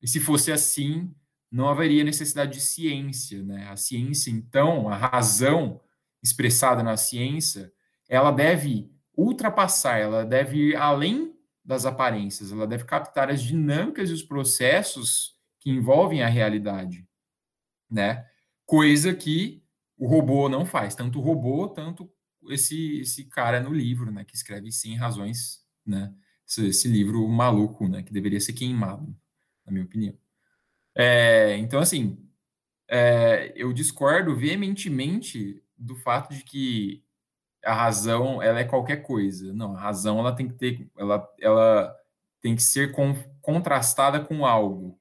E 0.00 0.08
se 0.08 0.20
fosse 0.20 0.52
assim, 0.52 1.14
não 1.50 1.68
haveria 1.68 2.04
necessidade 2.04 2.52
de 2.52 2.60
ciência, 2.60 3.42
né? 3.42 3.68
A 3.68 3.76
ciência, 3.76 4.30
então, 4.30 4.88
a 4.88 4.96
razão 4.96 5.80
expressada 6.22 6.82
na 6.82 6.96
ciência, 6.96 7.72
ela 8.08 8.30
deve 8.30 8.90
ultrapassar, 9.16 9.98
ela 9.98 10.24
deve 10.24 10.70
ir 10.70 10.76
além 10.76 11.34
das 11.64 11.84
aparências, 11.84 12.52
ela 12.52 12.66
deve 12.66 12.84
captar 12.84 13.30
as 13.30 13.42
dinâmicas 13.42 14.10
e 14.10 14.12
os 14.12 14.22
processos 14.22 15.36
que 15.62 15.70
envolvem 15.70 16.22
a 16.22 16.28
realidade, 16.28 17.06
né? 17.88 18.26
Coisa 18.66 19.14
que 19.14 19.62
o 19.96 20.08
robô 20.08 20.48
não 20.48 20.66
faz, 20.66 20.96
tanto 20.96 21.20
o 21.20 21.22
robô, 21.22 21.68
tanto 21.68 22.10
esse 22.48 23.00
esse 23.00 23.26
cara 23.26 23.60
no 23.60 23.72
livro, 23.72 24.10
né, 24.10 24.24
que 24.24 24.34
escreve 24.34 24.72
sem 24.72 24.96
razões, 24.96 25.64
né? 25.86 26.12
Esse, 26.46 26.66
esse, 26.66 26.88
livro 26.88 27.26
maluco, 27.28 27.88
né, 27.88 28.02
que 28.02 28.12
deveria 28.12 28.40
ser 28.40 28.54
queimado, 28.54 29.16
na 29.64 29.72
minha 29.72 29.84
opinião. 29.84 30.18
É, 30.96 31.56
então, 31.58 31.80
assim, 31.80 32.18
é, 32.88 33.52
eu 33.54 33.72
discordo 33.72 34.34
veementemente 34.36 35.62
do 35.78 35.94
fato 35.94 36.34
de 36.34 36.42
que 36.42 37.04
a 37.64 37.72
razão 37.72 38.42
ela 38.42 38.60
é 38.60 38.64
qualquer 38.64 38.98
coisa. 38.98 39.52
Não, 39.54 39.76
a 39.76 39.80
razão 39.80 40.18
ela 40.18 40.34
tem 40.34 40.48
que 40.48 40.54
ter, 40.54 40.90
ela, 40.98 41.26
ela 41.40 41.96
tem 42.40 42.56
que 42.56 42.62
ser 42.62 42.90
com, 42.92 43.14
contrastada 43.40 44.20
com 44.20 44.44
algo, 44.44 45.00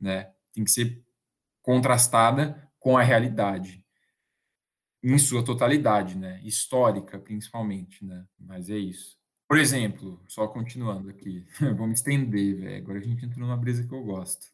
né? 0.00 0.30
Tem 0.52 0.64
que 0.64 0.70
ser 0.70 1.02
contrastada 1.62 2.70
com 2.78 2.96
a 2.96 3.02
realidade 3.02 3.84
em 5.02 5.18
sua 5.18 5.44
totalidade, 5.44 6.16
né? 6.16 6.40
Histórica, 6.44 7.18
principalmente, 7.18 8.04
né? 8.04 8.26
Mas 8.38 8.68
é 8.68 8.76
isso. 8.76 9.16
Por 9.48 9.56
exemplo, 9.58 10.22
só 10.28 10.46
continuando 10.46 11.08
aqui, 11.08 11.46
vamos 11.76 12.00
estender, 12.00 12.56
velho. 12.56 12.76
Agora 12.78 12.98
a 12.98 13.02
gente 13.02 13.24
entrou 13.24 13.46
numa 13.46 13.56
brisa 13.56 13.86
que 13.86 13.94
eu 13.94 14.02
gosto. 14.02 14.46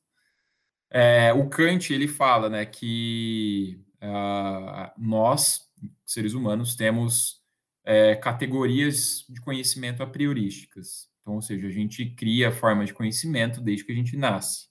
É, 0.90 1.32
o 1.32 1.48
Kant 1.48 1.92
ele 1.92 2.06
fala, 2.06 2.48
né, 2.48 2.64
que 2.64 3.80
uh, 3.96 4.92
nós 4.96 5.68
seres 6.06 6.34
humanos 6.34 6.76
temos 6.76 7.42
é, 7.84 8.14
categorias 8.14 9.24
de 9.28 9.40
conhecimento 9.40 10.02
a 10.02 10.06
priorísticas. 10.06 11.08
Então, 11.20 11.34
ou 11.34 11.42
seja, 11.42 11.66
a 11.66 11.70
gente 11.70 12.06
cria 12.10 12.52
formas 12.52 12.88
de 12.88 12.94
conhecimento 12.94 13.60
desde 13.60 13.84
que 13.84 13.92
a 13.92 13.94
gente 13.94 14.16
nasce. 14.16 14.68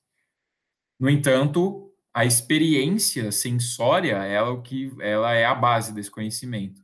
No 0.99 1.09
entanto, 1.09 1.91
a 2.13 2.25
experiência 2.25 3.31
sensória 3.31 4.13
ela, 4.13 4.25
é 4.25 4.41
o 4.41 4.61
que, 4.61 4.91
ela 5.01 5.33
é 5.33 5.45
a 5.45 5.55
base 5.55 5.93
desse 5.93 6.11
conhecimento. 6.11 6.83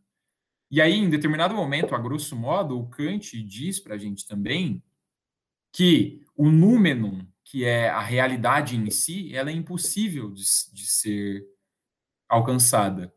E 0.71 0.81
aí, 0.81 0.93
em 0.93 1.09
determinado 1.09 1.55
momento, 1.55 1.95
a 1.95 1.99
grosso 1.99 2.35
modo, 2.35 2.79
o 2.79 2.87
Kant 2.89 3.41
diz 3.43 3.79
para 3.79 3.95
a 3.95 3.97
gente 3.97 4.27
também 4.27 4.83
que 5.73 6.23
o 6.35 6.49
número, 6.49 7.27
que 7.43 7.65
é 7.65 7.89
a 7.89 8.01
realidade 8.01 8.75
em 8.75 8.89
si, 8.89 9.35
ela 9.35 9.49
é 9.49 9.53
impossível 9.53 10.31
de, 10.31 10.43
de 10.73 10.87
ser 10.87 11.45
alcançada. 12.27 13.13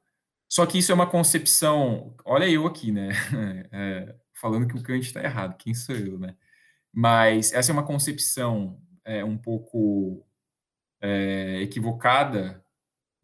Só 0.48 0.66
que 0.66 0.78
isso 0.78 0.92
é 0.92 0.94
uma 0.94 1.09
concepção. 1.09 2.14
Olha 2.24 2.48
eu 2.48 2.66
aqui, 2.66 2.92
né? 2.92 3.11
É, 3.72 4.14
falando 4.35 4.66
que 4.66 4.76
o 4.76 4.83
Kant 4.83 5.07
está 5.07 5.22
errado. 5.22 5.57
Quem 5.57 5.72
sou 5.72 5.94
eu, 5.94 6.18
né? 6.18 6.37
Mas 6.92 7.52
essa 7.52 7.70
é 7.70 7.74
uma 7.74 7.87
concepção 7.87 8.78
é, 9.05 9.24
um 9.24 9.38
pouco 9.38 10.26
é, 11.03 11.61
equivocada 11.61 12.65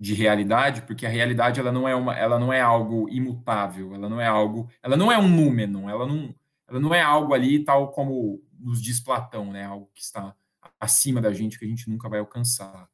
de 0.01 0.15
realidade, 0.15 0.83
porque 0.83 1.07
a 1.07 1.09
realidade 1.09 1.59
ela 1.59 1.73
não 1.73 1.89
é 1.89 1.95
uma, 1.95 2.17
ela 2.17 2.39
não 2.39 2.53
é 2.53 2.61
algo 2.61 3.09
imutável, 3.09 3.95
ela 3.95 4.09
não 4.09 4.21
é 4.21 4.27
algo, 4.27 4.69
ela 4.83 4.97
não 4.97 5.11
é 5.11 5.19
um 5.19 5.29
número, 5.29 5.89
ela 5.89 6.07
não, 6.07 6.35
ela 6.69 6.79
não 6.79 6.95
é 6.95 7.01
algo 7.01 7.35
ali 7.35 7.65
tal 7.65 7.91
como 7.91 8.43
nos 8.59 8.83
diz 8.83 9.01
Platão, 9.01 9.53
né? 9.53 9.65
Algo 9.65 9.91
que 9.95 10.03
está 10.03 10.35
acima 10.79 11.21
da 11.21 11.33
gente 11.33 11.59
que 11.59 11.65
a 11.65 11.69
gente 11.69 11.89
nunca 11.89 12.09
vai 12.09 12.19
alcançar. 12.21 12.89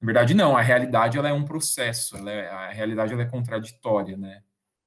Na 0.00 0.06
verdade, 0.06 0.34
não. 0.34 0.56
A 0.56 0.62
realidade 0.62 1.18
ela 1.18 1.28
é 1.28 1.32
um 1.32 1.44
processo. 1.44 2.16
Ela 2.16 2.30
é, 2.30 2.48
a 2.48 2.70
realidade 2.70 3.12
ela 3.12 3.22
é 3.22 3.26
contraditória, 3.26 4.16
né? 4.16 4.42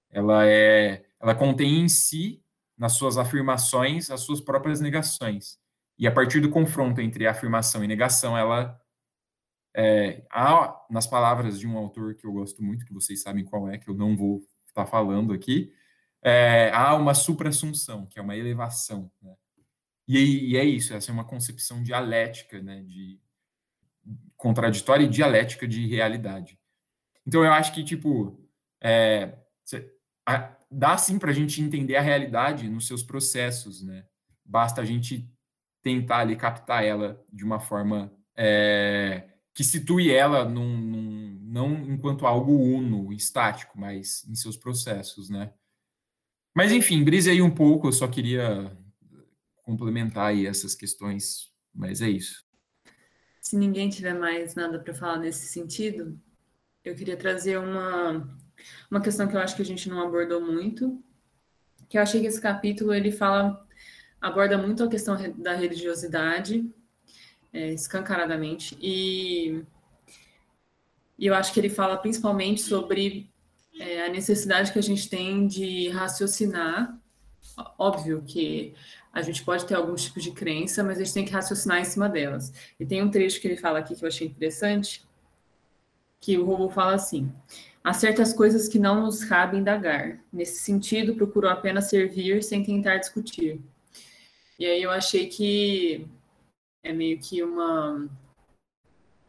Ela 0.10 0.48
é, 0.48 1.04
ela 1.20 1.36
contém 1.36 1.82
em 1.82 1.90
si, 1.90 2.42
nas 2.78 2.94
suas 2.94 3.18
afirmações, 3.18 4.10
as 4.10 4.22
suas 4.22 4.42
próprias 4.42 4.80
negações. 4.80 5.60
E 5.98 6.08
a 6.08 6.12
partir 6.12 6.40
do 6.40 6.50
confronto 6.50 7.02
entre 7.02 7.28
afirmação 7.28 7.84
e 7.84 7.88
negação, 7.88 8.38
ela 8.38 8.80
é, 9.76 10.26
há, 10.30 10.86
nas 10.90 11.08
palavras 11.08 11.60
de 11.60 11.68
um 11.68 11.78
autor 11.78 12.16
que 12.16 12.26
eu 12.26 12.32
gosto 12.32 12.64
muito, 12.64 12.86
que 12.86 12.94
vocês 12.94 13.22
sabem 13.22 13.44
qual 13.44 13.70
é, 13.70 13.78
que 13.78 13.90
eu 13.90 13.96
não 13.96 14.16
vou 14.16 14.42
estar 14.68 14.86
falando 14.86 15.34
aqui, 15.34 15.74
é, 16.22 16.72
há 16.74 16.96
uma 16.96 17.14
supra-assunção, 17.14 18.06
que 18.06 18.18
é 18.18 18.22
uma 18.22 18.36
elevação. 18.36 19.12
Né? 19.22 19.34
E, 20.08 20.52
e, 20.52 20.58
é 20.58 20.64
isso, 20.64 20.94
essa 20.94 21.12
é 21.12 21.14
uma 21.14 21.26
concepção 21.26 21.82
dialética, 21.82 22.62
né, 22.62 22.82
de 22.84 23.20
contraditória 24.38 25.06
e 25.06 25.10
dialética 25.10 25.68
de 25.68 25.88
realidade. 25.88 26.60
Então 27.26 27.44
eu 27.44 27.52
acho 27.52 27.74
que, 27.74 27.84
tipo, 27.84 28.40
é, 28.82 29.34
a, 30.26 30.56
dá 30.70 30.98
sim 30.98 31.18
para 31.18 31.32
a 31.32 31.34
gente 31.34 31.62
entender 31.62 31.96
a 31.96 32.02
realidade 32.02 32.70
nos 32.70 32.88
seus 32.88 33.02
processos, 33.02 33.82
né? 33.82 34.06
Basta 34.44 34.82
a 34.82 34.86
gente 34.86 35.30
tentar 35.82 36.20
ali 36.20 36.36
captar 36.36 36.84
ela 36.84 37.24
de 37.32 37.46
uma 37.46 37.60
forma 37.60 38.12
é, 38.36 39.30
que 39.54 39.64
situe 39.64 40.12
ela 40.12 40.46
num, 40.46 40.78
num, 40.78 41.40
não 41.44 41.74
enquanto 41.92 42.26
algo 42.26 42.52
uno, 42.52 43.14
estático, 43.14 43.80
mas 43.80 44.28
em 44.28 44.36
seus 44.36 44.58
processos, 44.58 45.30
né? 45.30 45.54
Mas 46.56 46.72
enfim, 46.72 47.04
brise 47.04 47.30
aí 47.30 47.42
um 47.42 47.54
pouco, 47.54 47.88
eu 47.88 47.92
só 47.92 48.08
queria 48.08 48.76
complementar 49.64 50.28
aí 50.28 50.46
essas 50.46 50.76
questões, 50.76 51.52
mas 51.74 52.02
é 52.02 52.10
isso. 52.10 52.44
Se 53.40 53.56
ninguém 53.56 53.90
tiver 53.90 54.14
mais 54.14 54.56
nada 54.56 54.80
para 54.80 54.94
falar 54.94 55.18
nesse 55.18 55.48
sentido, 55.48 56.20
eu 56.84 56.96
queria 56.96 57.18
trazer 57.18 57.58
uma, 57.58 58.38
uma 58.90 59.02
questão 59.02 59.28
que 59.28 59.36
eu 59.36 59.40
acho 59.40 59.56
que 59.56 59.62
a 59.62 59.66
gente 59.66 59.90
não 59.90 60.02
abordou 60.02 60.42
muito, 60.42 61.04
que 61.90 61.98
eu 61.98 62.02
achei 62.02 62.22
que 62.22 62.28
esse 62.28 62.42
capítulo 62.42 62.94
ele 62.94 63.12
fala 63.12 63.68
aborda 64.20 64.58
muito 64.58 64.84
a 64.84 64.88
questão 64.88 65.18
da 65.38 65.54
religiosidade 65.54 66.74
é, 67.54 67.70
escancaradamente 67.72 68.78
e, 68.82 69.64
e 71.18 71.28
eu 71.28 71.36
acho 71.36 71.54
que 71.54 71.60
ele 71.60 71.70
fala 71.70 71.96
principalmente 71.98 72.62
sobre 72.62 73.30
é, 73.80 74.06
a 74.06 74.10
necessidade 74.10 74.72
que 74.72 74.80
a 74.80 74.84
gente 74.84 75.10
tem 75.10 75.48
de 75.48 75.90
raciocinar. 75.90 76.98
Óbvio 77.78 78.24
que 78.26 78.74
a 79.12 79.22
gente 79.22 79.44
pode 79.44 79.66
ter 79.66 79.76
alguns 79.76 80.04
tipos 80.04 80.24
de 80.24 80.32
crença, 80.32 80.84
mas 80.84 80.98
a 80.98 81.04
gente 81.04 81.14
tem 81.14 81.26
que 81.26 81.32
raciocinar 81.32 81.80
em 81.80 81.86
cima 81.86 82.10
delas. 82.10 82.52
E 82.80 82.86
tem 82.86 83.02
um 83.04 83.12
trecho 83.12 83.40
que 83.40 83.48
ele 83.48 83.58
fala 83.58 83.80
aqui 83.80 83.96
que 83.96 84.04
eu 84.04 84.08
achei 84.08 84.28
interessante, 84.28 85.06
que 86.20 86.38
o 86.38 86.46
robô 86.46 86.70
fala 86.70 86.96
assim: 86.96 87.32
há 87.84 87.94
certas 87.94 88.34
coisas 88.34 88.68
que 88.68 88.80
não 88.80 89.02
nos 89.04 89.24
cabe 89.24 89.58
indagar. 89.58 90.20
Nesse 90.32 90.60
sentido, 90.62 91.16
procurou 91.16 91.52
apenas 91.52 91.90
servir 91.90 92.42
sem 92.44 92.64
tentar 92.64 92.98
discutir. 92.98 93.62
E 94.58 94.66
aí 94.66 94.82
eu 94.82 94.90
achei 94.90 95.28
que 95.28 96.08
é 96.84 96.92
meio 96.92 97.18
que 97.18 97.42
uma 97.42 98.10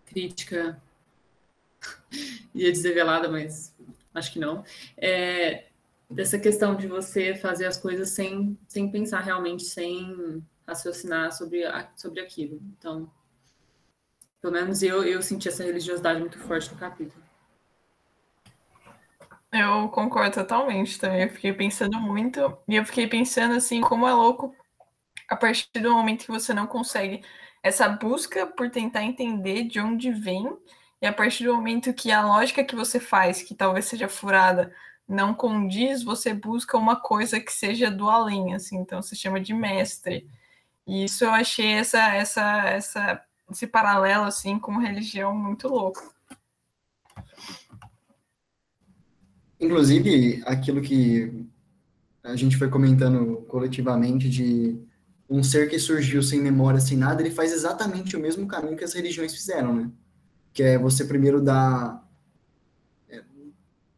crítica, 0.05 0.81
ia 2.55 2.73
dizer 2.73 2.93
velada, 2.93 3.29
mas 3.29 3.75
acho 4.13 4.33
que 4.33 4.39
não. 4.39 4.65
É, 4.97 5.67
dessa 6.11 6.39
questão 6.39 6.75
de 6.75 6.87
você 6.87 7.35
fazer 7.35 7.67
as 7.67 7.77
coisas 7.77 8.11
sem, 8.11 8.59
sem 8.69 8.91
pensar 8.91 9.21
realmente, 9.21 9.63
sem 9.63 10.45
raciocinar 10.67 11.33
sobre, 11.33 11.65
a, 11.65 11.89
sobre 11.97 12.21
aquilo. 12.21 12.61
Então, 12.79 13.11
pelo 14.41 14.53
menos 14.53 14.83
eu, 14.83 15.05
eu 15.05 15.23
senti 15.23 15.49
essa 15.49 15.65
religiosidade 15.65 16.21
muito 16.21 16.39
forte 16.39 16.73
no 16.73 16.79
capítulo. 16.79 17.23
Eu 19.53 19.89
concordo 19.89 20.35
totalmente 20.35 20.99
também. 20.99 21.23
Eu 21.23 21.31
fiquei 21.31 21.53
pensando 21.53 21.99
muito, 22.01 22.41
e 22.67 22.75
eu 22.75 22.85
fiquei 22.85 23.07
pensando 23.07 23.55
assim, 23.55 23.81
como 23.81 24.07
é 24.07 24.13
louco 24.13 24.55
a 25.29 25.37
partir 25.37 25.69
do 25.81 25.93
momento 25.93 26.25
que 26.25 26.31
você 26.31 26.53
não 26.53 26.67
consegue 26.67 27.23
essa 27.63 27.89
busca 27.89 28.47
por 28.47 28.71
tentar 28.71 29.03
entender 29.03 29.65
de 29.65 29.81
onde 29.81 30.13
vem, 30.13 30.47
e 31.01 31.07
a 31.07 31.13
partir 31.13 31.45
do 31.45 31.55
momento 31.55 31.93
que 31.95 32.11
a 32.11 32.25
lógica 32.25 32.65
que 32.65 32.77
você 32.77 33.01
faz, 33.01 33.43
que 33.43 33.55
talvez 33.55 33.87
seja 33.87 34.09
furada, 34.09 34.73
não 35.09 35.35
condiz, 35.35 36.03
você 36.03 36.33
busca 36.33 36.79
uma 36.79 36.97
coisa 36.97 37.39
que 37.41 37.53
seja 37.53 37.91
do 37.91 38.09
além, 38.09 38.55
assim, 38.55 38.77
então 38.77 39.03
se 39.03 39.15
chama 39.15 39.41
de 39.41 39.53
mestre. 39.53 40.27
E 40.87 41.05
isso 41.05 41.25
eu 41.25 41.31
achei 41.31 41.73
essa, 41.73 42.15
essa, 42.15 42.69
essa, 42.69 43.25
esse 43.51 43.67
paralelo, 43.67 44.25
assim, 44.25 44.59
com 44.59 44.79
religião 44.79 45.35
muito 45.35 45.69
louco. 45.69 46.15
Inclusive, 49.61 50.43
aquilo 50.47 50.83
que 50.83 51.47
a 52.23 52.37
gente 52.37 52.57
foi 52.57 52.69
comentando 52.69 53.45
coletivamente 53.49 54.29
de 54.29 54.79
um 55.35 55.43
ser 55.43 55.69
que 55.69 55.79
surgiu 55.79 56.23
sem 56.23 56.41
memória, 56.41 56.81
sem 56.81 56.97
nada, 56.97 57.23
ele 57.23 57.31
faz 57.31 57.53
exatamente 57.53 58.17
o 58.17 58.21
mesmo 58.21 58.47
caminho 58.47 58.77
que 58.77 58.85
as 58.85 58.93
religiões 58.93 59.35
fizeram, 59.35 59.75
né? 59.75 59.91
Que 60.53 60.63
é 60.63 60.79
você 60.79 61.05
primeiro 61.05 61.41
dar 61.41 62.05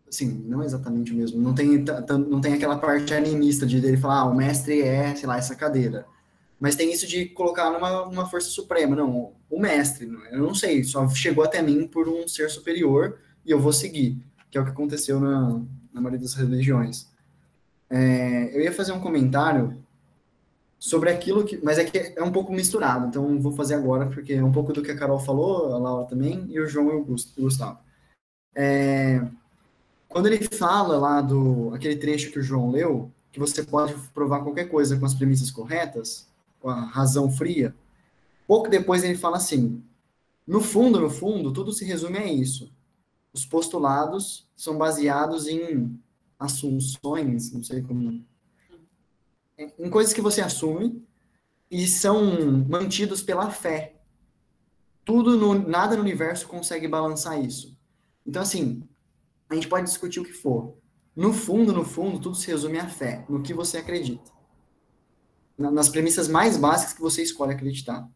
Sim, 0.08 0.44
não 0.46 0.62
é 0.62 0.64
exatamente 0.64 1.12
o 1.12 1.14
mesmo. 1.14 1.40
Não 1.40 1.54
tem, 1.54 1.84
não 2.28 2.40
tem 2.40 2.54
aquela 2.54 2.78
parte 2.78 3.12
animista 3.12 3.66
de 3.66 3.76
ele 3.76 3.96
falar, 3.96 4.20
ah, 4.20 4.24
o 4.24 4.34
mestre 4.34 4.80
é, 4.80 5.14
sei 5.14 5.26
lá, 5.26 5.36
essa 5.36 5.54
cadeira. 5.54 6.06
Mas 6.58 6.74
tem 6.74 6.90
isso 6.92 7.06
de 7.06 7.26
colocar 7.26 7.70
numa, 7.70 8.24
força 8.26 8.48
suprema. 8.48 8.96
Não, 8.96 9.32
o 9.50 9.60
mestre, 9.60 10.10
eu 10.30 10.38
não 10.38 10.54
sei, 10.54 10.84
só 10.84 11.06
chegou 11.10 11.44
até 11.44 11.60
mim 11.60 11.86
por 11.86 12.08
um 12.08 12.26
ser 12.26 12.48
superior 12.48 13.18
e 13.44 13.50
eu 13.50 13.60
vou 13.60 13.72
seguir, 13.72 14.18
que 14.50 14.56
é 14.56 14.60
o 14.60 14.64
que 14.64 14.70
aconteceu 14.70 15.20
na, 15.20 15.60
na 15.92 16.00
maioria 16.00 16.20
das 16.20 16.34
religiões. 16.34 17.08
É, 17.90 18.56
eu 18.56 18.62
ia 18.62 18.72
fazer 18.72 18.92
um 18.92 19.00
comentário 19.00 19.84
sobre 20.86 21.10
aquilo 21.10 21.44
que. 21.44 21.58
Mas 21.64 21.78
é 21.78 21.84
que 21.84 22.14
é 22.16 22.22
um 22.22 22.30
pouco 22.30 22.52
misturado, 22.52 23.08
então 23.08 23.40
vou 23.40 23.50
fazer 23.50 23.74
agora, 23.74 24.06
porque 24.06 24.34
é 24.34 24.44
um 24.44 24.52
pouco 24.52 24.72
do 24.72 24.82
que 24.82 24.92
a 24.92 24.96
Carol 24.96 25.18
falou, 25.18 25.74
a 25.74 25.78
Laura 25.78 26.06
também, 26.06 26.46
e 26.48 26.60
o 26.60 26.68
João 26.68 26.90
e 26.90 26.94
o 26.94 27.04
Gustavo. 27.36 27.80
É, 28.54 29.20
quando 30.08 30.26
ele 30.26 30.38
fala 30.44 30.96
lá 30.96 31.20
do 31.20 31.74
aquele 31.74 31.96
trecho 31.96 32.30
que 32.30 32.38
o 32.38 32.42
João 32.42 32.70
leu, 32.70 33.10
que 33.32 33.40
você 33.40 33.64
pode 33.64 33.94
provar 34.14 34.44
qualquer 34.44 34.66
coisa 34.66 34.96
com 34.96 35.04
as 35.04 35.12
premissas 35.12 35.50
corretas, 35.50 36.28
com 36.60 36.68
a 36.70 36.80
razão 36.80 37.32
fria, 37.32 37.74
pouco 38.46 38.70
depois 38.70 39.02
ele 39.02 39.16
fala 39.16 39.38
assim: 39.38 39.82
no 40.46 40.60
fundo, 40.60 41.00
no 41.00 41.10
fundo, 41.10 41.52
tudo 41.52 41.72
se 41.72 41.84
resume 41.84 42.18
a 42.18 42.32
isso. 42.32 42.72
Os 43.32 43.44
postulados 43.44 44.48
são 44.54 44.78
baseados 44.78 45.48
em 45.48 45.98
assunções, 46.38 47.52
não 47.52 47.64
sei 47.64 47.82
como. 47.82 48.24
Em 49.58 49.88
coisas 49.88 50.12
que 50.12 50.20
você 50.20 50.40
assume 50.40 51.02
e 51.70 51.86
são 51.86 52.64
mantidos 52.68 53.22
pela 53.22 53.50
fé. 53.50 53.96
Tudo 55.04 55.36
no, 55.36 55.54
nada 55.54 55.96
no 55.96 56.02
universo 56.02 56.46
consegue 56.46 56.86
balançar 56.86 57.42
isso. 57.42 57.78
Então, 58.26 58.42
assim, 58.42 58.82
a 59.48 59.54
gente 59.54 59.68
pode 59.68 59.86
discutir 59.86 60.20
o 60.20 60.24
que 60.24 60.32
for. 60.32 60.76
No 61.14 61.32
fundo, 61.32 61.72
no 61.72 61.84
fundo, 61.84 62.18
tudo 62.18 62.36
se 62.36 62.48
resume 62.48 62.78
à 62.78 62.88
fé, 62.88 63.24
no 63.28 63.42
que 63.42 63.54
você 63.54 63.78
acredita. 63.78 64.30
Nas 65.56 65.88
premissas 65.88 66.28
mais 66.28 66.58
básicas 66.58 66.92
que 66.92 67.00
você 67.00 67.22
escolhe 67.22 67.52
acreditar. 67.52 68.06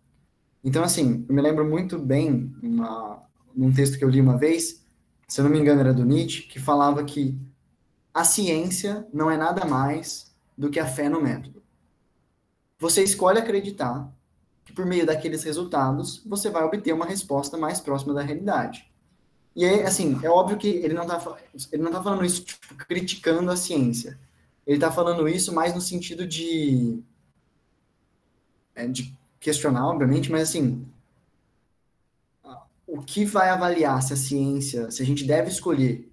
Então, 0.63 0.85
assim, 0.85 1.25
eu 1.27 1.35
me 1.35 1.41
lembro 1.41 1.65
muito 1.65 1.99
bem, 1.99 2.55
uma, 2.63 3.23
num 3.55 3.73
texto 3.73 3.97
que 3.97 4.05
eu 4.05 4.11
li 4.11 4.21
uma 4.21 4.37
vez, 4.37 4.85
se 5.27 5.41
eu 5.41 5.45
não 5.45 5.51
me 5.51 5.59
engano 5.59 5.81
era 5.81 5.95
do 5.95 6.05
Nietzsche, 6.05 6.43
que 6.43 6.59
falava 6.59 7.03
que 7.05 7.41
a 8.13 8.25
ciência 8.25 9.07
não 9.13 9.31
é 9.31 9.37
nada 9.37 9.65
mais 9.65 10.30
do 10.61 10.69
que 10.69 10.79
a 10.79 10.87
fé 10.87 11.09
no 11.09 11.23
método. 11.23 11.63
Você 12.79 13.03
escolhe 13.03 13.39
acreditar 13.39 14.13
que 14.63 14.75
por 14.75 14.85
meio 14.85 15.07
daqueles 15.07 15.43
resultados 15.43 16.23
você 16.25 16.51
vai 16.51 16.63
obter 16.63 16.93
uma 16.93 17.07
resposta 17.07 17.57
mais 17.57 17.81
próxima 17.81 18.13
da 18.13 18.21
realidade. 18.21 18.93
E 19.57 19.65
é 19.65 19.87
assim, 19.87 20.21
é 20.23 20.29
óbvio 20.29 20.59
que 20.59 20.69
ele 20.69 20.93
não 20.93 21.05
está 21.05 21.39
ele 21.73 21.83
não 21.83 21.91
tá 21.91 22.03
falando 22.03 22.27
isso 22.27 22.45
tipo, 22.45 22.75
criticando 22.75 23.51
a 23.51 23.57
ciência. 23.57 24.21
Ele 24.67 24.77
está 24.77 24.93
falando 24.93 25.27
isso 25.27 25.55
mais 25.55 25.75
no 25.75 25.81
sentido 25.81 26.27
de 26.27 27.03
é, 28.75 28.87
de 28.87 29.17
questionar, 29.41 29.89
obviamente, 29.89 30.31
mas 30.31 30.43
assim, 30.43 30.87
o 32.87 33.01
que 33.01 33.25
vai 33.25 33.49
avaliar 33.49 34.03
se 34.03 34.13
a 34.13 34.17
ciência, 34.17 34.91
se 34.91 35.03
a 35.03 35.07
gente 35.07 35.25
deve 35.25 35.49
escolher 35.49 36.13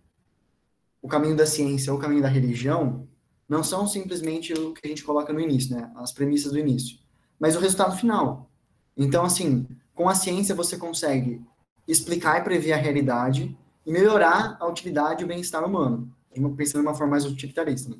o 1.01 1.07
caminho 1.10 1.36
da 1.36 1.45
ciência 1.45 1.91
ou 1.91 1.99
o 1.99 2.01
caminho 2.01 2.21
da 2.21 2.29
religião 2.29 3.07
não 3.47 3.63
são 3.63 3.88
simplesmente 3.88 4.53
o 4.53 4.73
que 4.73 4.86
a 4.86 4.89
gente 4.89 5.03
coloca 5.03 5.31
no 5.31 5.39
início, 5.39 5.75
né? 5.75 5.91
As 5.95 6.12
premissas 6.12 6.51
do 6.51 6.60
início, 6.60 6.97
mas 7.39 7.55
o 7.55 7.60
resultado 7.60 7.95
final. 7.95 8.49
Então, 8.95 9.23
assim, 9.23 9.67
com 9.93 10.10
a 10.10 10.15
ciência 10.15 10.55
você 10.55 10.77
consegue 10.77 11.41
explicar 11.88 12.39
e 12.39 12.43
prever 12.43 12.73
a 12.73 12.77
realidade 12.77 13.57
e 13.86 13.91
melhorar 13.91 14.57
a 14.60 14.67
utilidade 14.67 15.21
e 15.21 15.25
o 15.25 15.27
bem-estar 15.27 15.63
humano, 15.63 16.12
pensando 16.57 16.81
de 16.81 16.88
uma 16.88 16.95
forma 16.95 17.12
mais 17.12 17.25
utilitarista. 17.25 17.89
Né? 17.89 17.97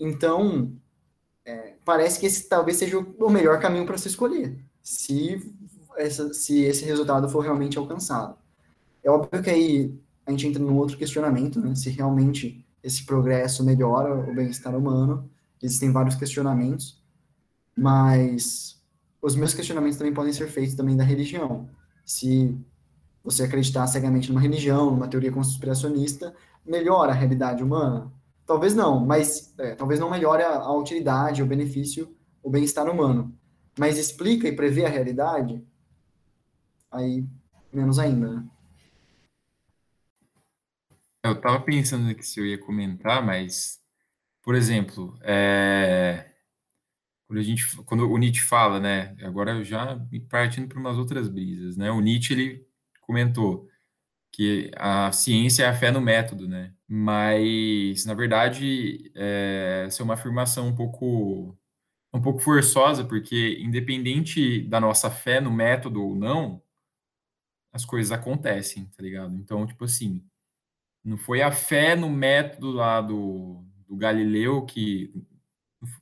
Então, 0.00 0.72
é, 1.44 1.74
parece 1.84 2.18
que 2.18 2.26
esse 2.26 2.48
talvez 2.48 2.78
seja 2.78 2.98
o 2.98 3.30
melhor 3.30 3.60
caminho 3.60 3.84
para 3.84 3.98
se 3.98 4.08
escolher, 4.08 4.58
se, 4.82 5.52
essa, 5.96 6.32
se 6.32 6.62
esse 6.62 6.84
resultado 6.84 7.28
for 7.28 7.40
realmente 7.40 7.76
alcançado. 7.76 8.36
É 9.04 9.10
óbvio 9.10 9.42
que 9.42 9.50
aí 9.50 9.94
a 10.24 10.30
gente 10.30 10.46
entra 10.46 10.62
num 10.62 10.76
outro 10.76 10.96
questionamento, 10.96 11.60
né? 11.60 11.74
se 11.74 11.90
realmente 11.90 12.64
esse 12.88 13.04
progresso 13.04 13.62
melhora 13.62 14.14
o 14.14 14.34
bem-estar 14.34 14.74
humano. 14.74 15.30
Existem 15.62 15.92
vários 15.92 16.14
questionamentos, 16.14 17.02
mas 17.76 18.82
os 19.20 19.36
meus 19.36 19.52
questionamentos 19.52 19.98
também 19.98 20.14
podem 20.14 20.32
ser 20.32 20.48
feitos 20.48 20.74
também 20.74 20.96
da 20.96 21.04
religião. 21.04 21.68
Se 22.04 22.58
você 23.22 23.42
acreditar 23.42 23.86
cegamente 23.86 24.30
numa 24.30 24.40
religião, 24.40 24.90
numa 24.90 25.06
teoria 25.06 25.30
conspiracionista, 25.30 26.34
melhora 26.64 27.12
a 27.12 27.14
realidade 27.14 27.62
humana? 27.62 28.10
Talvez 28.46 28.74
não, 28.74 29.04
mas 29.04 29.52
é, 29.58 29.74
talvez 29.74 30.00
não 30.00 30.08
melhore 30.08 30.42
a, 30.42 30.56
a 30.56 30.72
utilidade, 30.74 31.42
o 31.42 31.46
benefício, 31.46 32.16
o 32.42 32.48
bem-estar 32.48 32.88
humano. 32.88 33.34
Mas 33.78 33.98
explica 33.98 34.48
e 34.48 34.56
prevê 34.56 34.86
a 34.86 34.88
realidade? 34.88 35.62
Aí, 36.90 37.26
menos 37.70 37.98
ainda, 37.98 38.36
né? 38.36 38.44
Eu 41.24 41.32
estava 41.32 41.60
pensando 41.60 42.08
aqui 42.10 42.22
se 42.24 42.40
eu 42.40 42.46
ia 42.46 42.58
comentar, 42.58 43.24
mas, 43.24 43.80
por 44.42 44.54
exemplo, 44.54 45.18
é, 45.22 46.30
quando, 47.26 47.40
a 47.40 47.42
gente, 47.42 47.76
quando 47.84 48.10
o 48.10 48.18
Nietzsche 48.18 48.42
fala, 48.42 48.80
né? 48.80 49.16
Agora 49.22 49.64
já 49.64 49.98
partindo 50.30 50.68
para 50.68 50.78
umas 50.78 50.98
outras 50.98 51.28
brisas, 51.28 51.76
né? 51.76 51.90
O 51.90 52.00
Nietzsche 52.00 52.34
ele 52.34 52.66
comentou 53.02 53.68
que 54.32 54.70
a 54.76 55.12
ciência 55.12 55.64
é 55.64 55.68
a 55.68 55.74
fé 55.74 55.90
no 55.92 56.00
método, 56.00 56.48
né? 56.48 56.74
Mas, 56.88 58.04
na 58.06 58.14
verdade, 58.14 59.12
é, 59.16 59.84
essa 59.86 60.02
é 60.02 60.04
uma 60.04 60.14
afirmação 60.14 60.68
um 60.68 60.76
pouco, 60.76 61.56
um 62.14 62.22
pouco 62.22 62.40
forçosa, 62.40 63.04
porque 63.04 63.58
independente 63.60 64.62
da 64.68 64.80
nossa 64.80 65.10
fé 65.10 65.40
no 65.40 65.52
método 65.52 66.02
ou 66.04 66.16
não, 66.16 66.62
as 67.72 67.84
coisas 67.84 68.12
acontecem, 68.12 68.86
tá 68.96 69.02
ligado? 69.02 69.34
Então, 69.36 69.66
tipo 69.66 69.84
assim, 69.84 70.22
não 71.08 71.16
foi 71.16 71.40
a 71.40 71.50
fé 71.50 71.96
no 71.96 72.10
método 72.10 72.70
lá 72.70 73.00
do, 73.00 73.64
do 73.88 73.96
Galileu 73.96 74.62
que 74.66 75.10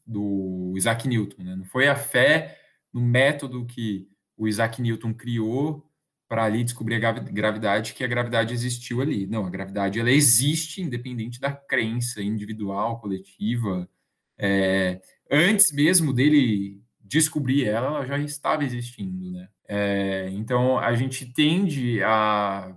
do 0.04 0.74
Isaac 0.76 1.06
Newton, 1.06 1.44
né? 1.44 1.54
Não 1.54 1.64
foi 1.64 1.86
a 1.86 1.94
fé 1.94 2.58
no 2.92 3.00
método 3.00 3.64
que 3.66 4.08
o 4.36 4.48
Isaac 4.48 4.82
Newton 4.82 5.14
criou 5.14 5.88
para 6.28 6.42
ali 6.44 6.64
descobrir 6.64 6.96
a 6.96 7.12
gravidade 7.12 7.94
que 7.94 8.02
a 8.02 8.08
gravidade 8.08 8.52
existiu 8.52 9.00
ali. 9.00 9.28
Não, 9.28 9.46
a 9.46 9.50
gravidade 9.50 10.00
ela 10.00 10.10
existe 10.10 10.82
independente 10.82 11.38
da 11.38 11.52
crença 11.52 12.20
individual, 12.20 12.98
coletiva. 12.98 13.88
É, 14.36 15.00
antes 15.30 15.70
mesmo 15.70 16.12
dele 16.12 16.82
descobrir 17.00 17.64
ela, 17.64 17.86
ela 17.86 18.04
já 18.04 18.18
estava 18.18 18.64
existindo, 18.64 19.30
né? 19.30 19.48
É, 19.68 20.30
então 20.32 20.78
a 20.78 20.94
gente 20.94 21.32
tende 21.32 22.02
a 22.02 22.76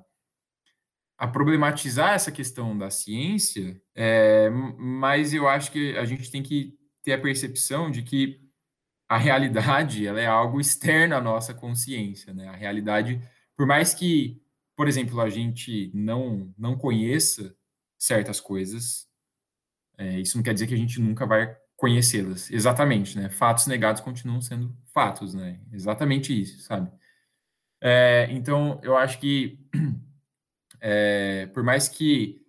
a 1.20 1.28
problematizar 1.28 2.14
essa 2.14 2.32
questão 2.32 2.78
da 2.78 2.90
ciência, 2.90 3.80
é, 3.94 4.50
mas 4.50 5.34
eu 5.34 5.50
acho 5.50 5.70
que 5.70 5.98
a 5.98 6.06
gente 6.06 6.32
tem 6.32 6.42
que 6.42 6.80
ter 7.04 7.12
a 7.12 7.20
percepção 7.20 7.92
de 7.92 8.04
que 8.04 8.40
a 9.10 9.18
realidade 9.18 10.08
ela 10.08 10.22
é 10.22 10.26
algo 10.26 10.62
externo 10.62 11.16
à 11.16 11.22
nossa 11.22 11.54
consciência, 11.54 12.34
né? 12.34 12.48
A 12.48 12.56
realidade, 12.56 13.22
por 13.58 13.68
mais 13.68 13.94
que, 13.94 14.42
por 14.78 14.88
exemplo, 14.88 15.20
a 15.20 15.30
gente 15.30 15.92
não 15.94 16.54
não 16.58 16.78
conheça 16.78 17.54
certas 17.98 18.40
coisas, 18.40 19.06
é, 19.98 20.22
isso 20.22 20.38
não 20.38 20.44
quer 20.44 20.54
dizer 20.54 20.68
que 20.68 20.74
a 20.74 20.78
gente 20.78 21.02
nunca 21.02 21.26
vai 21.26 21.54
conhecê-las. 21.76 22.50
Exatamente, 22.50 23.18
né? 23.20 23.30
Fatos 23.30 23.68
negados 23.68 24.02
continuam 24.02 24.40
sendo 24.40 24.74
fatos, 24.94 25.34
né? 25.34 25.60
Exatamente 25.74 26.40
isso, 26.40 26.62
sabe? 26.62 26.90
É, 27.82 28.30
então, 28.32 28.80
eu 28.84 28.96
acho 28.96 29.20
que 29.20 29.60
é, 30.82 31.48
por 31.48 31.64
mais 31.64 31.88
que 31.88 32.42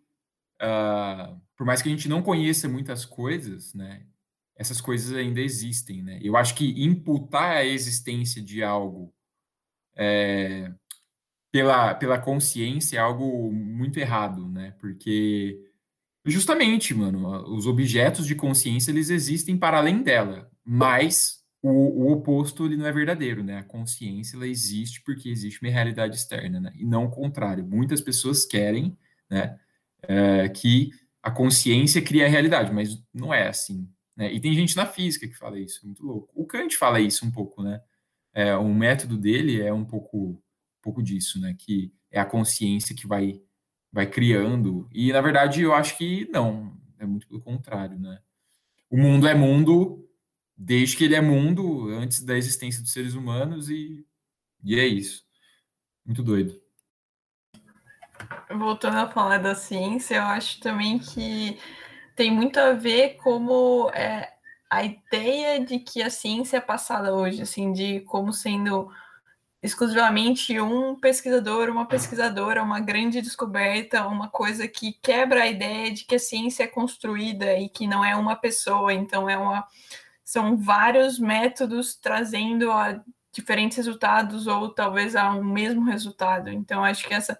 uh, 0.62 1.40
por 1.57 1.66
mais 1.66 1.83
que 1.83 1.88
a 1.88 1.93
gente 1.93 2.09
não 2.09 2.23
conheça 2.23 2.69
muitas 2.69 3.05
coisas, 3.05 3.75
né, 3.75 4.07
essas 4.57 4.81
coisas 4.81 5.16
ainda 5.16 5.40
existem, 5.40 6.03
né? 6.03 6.19
Eu 6.23 6.37
acho 6.37 6.55
que 6.55 6.85
imputar 6.85 7.57
a 7.57 7.64
existência 7.64 8.43
de 8.43 8.62
algo 8.62 9.11
é, 9.97 10.71
pela, 11.51 11.95
pela 11.95 12.19
consciência 12.19 12.99
é 12.99 13.01
algo 13.01 13.51
muito 13.51 13.99
errado, 13.99 14.47
né? 14.49 14.75
Porque 14.79 15.59
justamente, 16.27 16.95
mano, 16.95 17.55
os 17.55 17.66
objetos 17.66 18.27
de 18.27 18.35
consciência 18.35 18.90
eles 18.90 19.09
existem 19.11 19.57
para 19.57 19.79
além 19.79 20.03
dela, 20.03 20.51
mas 20.64 21.39
o, 21.62 21.68
o, 21.68 22.12
oposto 22.12 22.64
ele 22.64 22.77
não 22.77 22.87
é 22.87 22.92
verdadeiro, 22.92 23.42
né? 23.42 23.59
A 23.59 23.64
consciência 23.64 24.37
ela 24.37 24.46
existe 24.46 25.03
porque 25.03 25.29
existe 25.29 25.61
uma 25.62 25.70
realidade 25.70 26.16
externa, 26.16 26.59
né? 26.59 26.73
E 26.75 26.85
não 26.85 27.05
o 27.05 27.11
contrário. 27.11 27.66
Muitas 27.66 28.01
pessoas 28.01 28.46
querem, 28.46 28.96
né, 29.29 29.59
é, 30.03 30.49
que 30.49 30.90
a 31.23 31.31
consciência 31.31 32.01
cria 32.01 32.27
a 32.27 32.29
realidade, 32.29 32.73
mas 32.73 33.03
não 33.12 33.33
é 33.33 33.49
assim, 33.49 33.88
né? 34.16 34.33
E 34.33 34.40
tem 34.40 34.55
gente 34.55 34.77
na 34.77 34.87
física 34.87 35.29
que 35.29 35.37
fala 35.37 35.59
isso, 35.59 35.85
muito 35.85 36.03
louco. 36.05 36.31
O 36.35 36.46
Kant 36.46 36.77
fala 36.77 37.01
isso 37.01 37.27
um 37.27 37.31
pouco, 37.31 37.62
né? 37.62 37.83
É, 38.33 38.57
o 38.57 38.73
método 38.73 39.18
dele 39.18 39.61
é 39.61 39.73
um 39.73 39.85
pouco, 39.85 40.18
um 40.31 40.83
pouco 40.83 41.03
disso, 41.03 41.38
né? 41.40 41.55
Que 41.59 41.92
é 42.11 42.18
a 42.18 42.25
consciência 42.25 42.94
que 42.94 43.07
vai, 43.07 43.40
vai 43.92 44.07
criando. 44.07 44.88
E 44.92 45.12
na 45.12 45.20
verdade 45.20 45.62
eu 45.62 45.75
acho 45.75 45.99
que 45.99 46.27
não, 46.33 46.75
é 46.99 47.05
muito 47.05 47.29
pelo 47.29 47.40
contrário, 47.40 47.99
né? 47.99 48.18
O 48.90 48.96
mundo 48.96 49.29
é 49.29 49.35
mundo 49.35 50.10
desde 50.62 50.94
que 50.94 51.05
ele 51.05 51.14
é 51.14 51.23
mundo, 51.23 51.88
antes 51.88 52.23
da 52.23 52.37
existência 52.37 52.83
dos 52.83 52.92
seres 52.92 53.14
humanos, 53.14 53.70
e, 53.70 54.05
e 54.62 54.79
é 54.79 54.87
isso. 54.87 55.25
Muito 56.05 56.23
doido. 56.23 56.61
Voltando 58.51 58.99
a 58.99 59.09
falar 59.09 59.38
da 59.38 59.55
ciência, 59.55 60.16
eu 60.16 60.23
acho 60.25 60.61
também 60.61 60.99
que 60.99 61.59
tem 62.14 62.31
muito 62.31 62.59
a 62.61 62.75
ver 62.75 63.16
como 63.16 63.88
é, 63.94 64.31
a 64.68 64.85
ideia 64.85 65.64
de 65.64 65.79
que 65.79 66.03
a 66.03 66.11
ciência 66.11 66.59
é 66.59 66.61
passada 66.61 67.14
hoje, 67.14 67.40
assim, 67.40 67.73
de 67.73 68.01
como 68.01 68.31
sendo 68.31 68.90
exclusivamente 69.62 70.61
um 70.61 70.94
pesquisador, 70.94 71.70
uma 71.70 71.87
pesquisadora, 71.87 72.62
uma 72.62 72.81
grande 72.81 73.23
descoberta, 73.23 74.07
uma 74.07 74.29
coisa 74.29 74.68
que 74.68 74.92
quebra 74.92 75.44
a 75.44 75.46
ideia 75.46 75.90
de 75.90 76.05
que 76.05 76.16
a 76.16 76.18
ciência 76.18 76.64
é 76.64 76.66
construída 76.66 77.59
e 77.59 77.70
que 77.70 77.87
não 77.87 78.05
é 78.05 78.14
uma 78.14 78.37
pessoa, 78.37 78.92
então 78.92 79.29
é 79.29 79.38
uma 79.38 79.66
são 80.31 80.57
vários 80.57 81.19
métodos 81.19 81.97
trazendo 81.97 82.71
a 82.71 83.03
diferentes 83.33 83.77
resultados 83.77 84.47
ou 84.47 84.69
talvez 84.73 85.16
a 85.16 85.33
um 85.33 85.43
mesmo 85.43 85.85
resultado. 85.85 86.51
Então, 86.51 86.85
acho 86.85 87.05
que 87.05 87.12
essa 87.12 87.37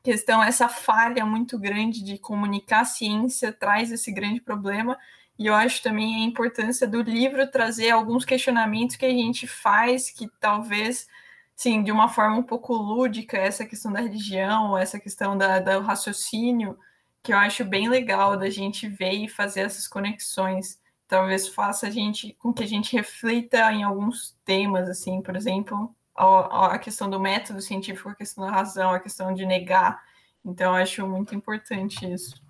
questão, 0.00 0.40
essa 0.40 0.68
falha 0.68 1.26
muito 1.26 1.58
grande 1.58 2.04
de 2.04 2.16
comunicar 2.16 2.82
a 2.82 2.84
ciência 2.84 3.52
traz 3.52 3.90
esse 3.90 4.12
grande 4.12 4.40
problema. 4.40 4.96
E 5.36 5.46
eu 5.46 5.56
acho 5.56 5.82
também 5.82 6.22
a 6.22 6.24
importância 6.24 6.86
do 6.86 7.02
livro 7.02 7.50
trazer 7.50 7.90
alguns 7.90 8.24
questionamentos 8.24 8.94
que 8.94 9.06
a 9.06 9.10
gente 9.10 9.48
faz 9.48 10.08
que 10.08 10.28
talvez, 10.38 11.08
sim, 11.56 11.82
de 11.82 11.90
uma 11.90 12.08
forma 12.08 12.36
um 12.36 12.44
pouco 12.44 12.74
lúdica, 12.74 13.36
essa 13.36 13.66
questão 13.66 13.92
da 13.92 13.98
religião, 13.98 14.78
essa 14.78 15.00
questão 15.00 15.36
da, 15.36 15.58
do 15.58 15.80
raciocínio, 15.80 16.78
que 17.24 17.32
eu 17.32 17.38
acho 17.38 17.64
bem 17.64 17.88
legal 17.88 18.36
da 18.36 18.48
gente 18.48 18.88
ver 18.88 19.14
e 19.14 19.28
fazer 19.28 19.62
essas 19.62 19.88
conexões 19.88 20.78
talvez 21.08 21.48
faça 21.48 21.86
a 21.86 21.90
gente 21.90 22.34
com 22.38 22.52
que 22.52 22.62
a 22.62 22.66
gente 22.66 22.94
reflita 22.94 23.72
em 23.72 23.82
alguns 23.82 24.36
temas, 24.44 24.88
assim, 24.88 25.20
por 25.20 25.36
exemplo, 25.36 25.94
a, 26.16 26.74
a 26.74 26.78
questão 26.78 27.08
do 27.08 27.20
método 27.20 27.60
científico, 27.60 28.08
a 28.08 28.14
questão 28.14 28.44
da 28.44 28.50
razão, 28.50 28.90
a 28.90 29.00
questão 29.00 29.32
de 29.34 29.44
negar. 29.44 30.02
Então, 30.44 30.74
acho 30.74 31.06
muito 31.06 31.34
importante 31.34 32.10
isso. 32.10 32.42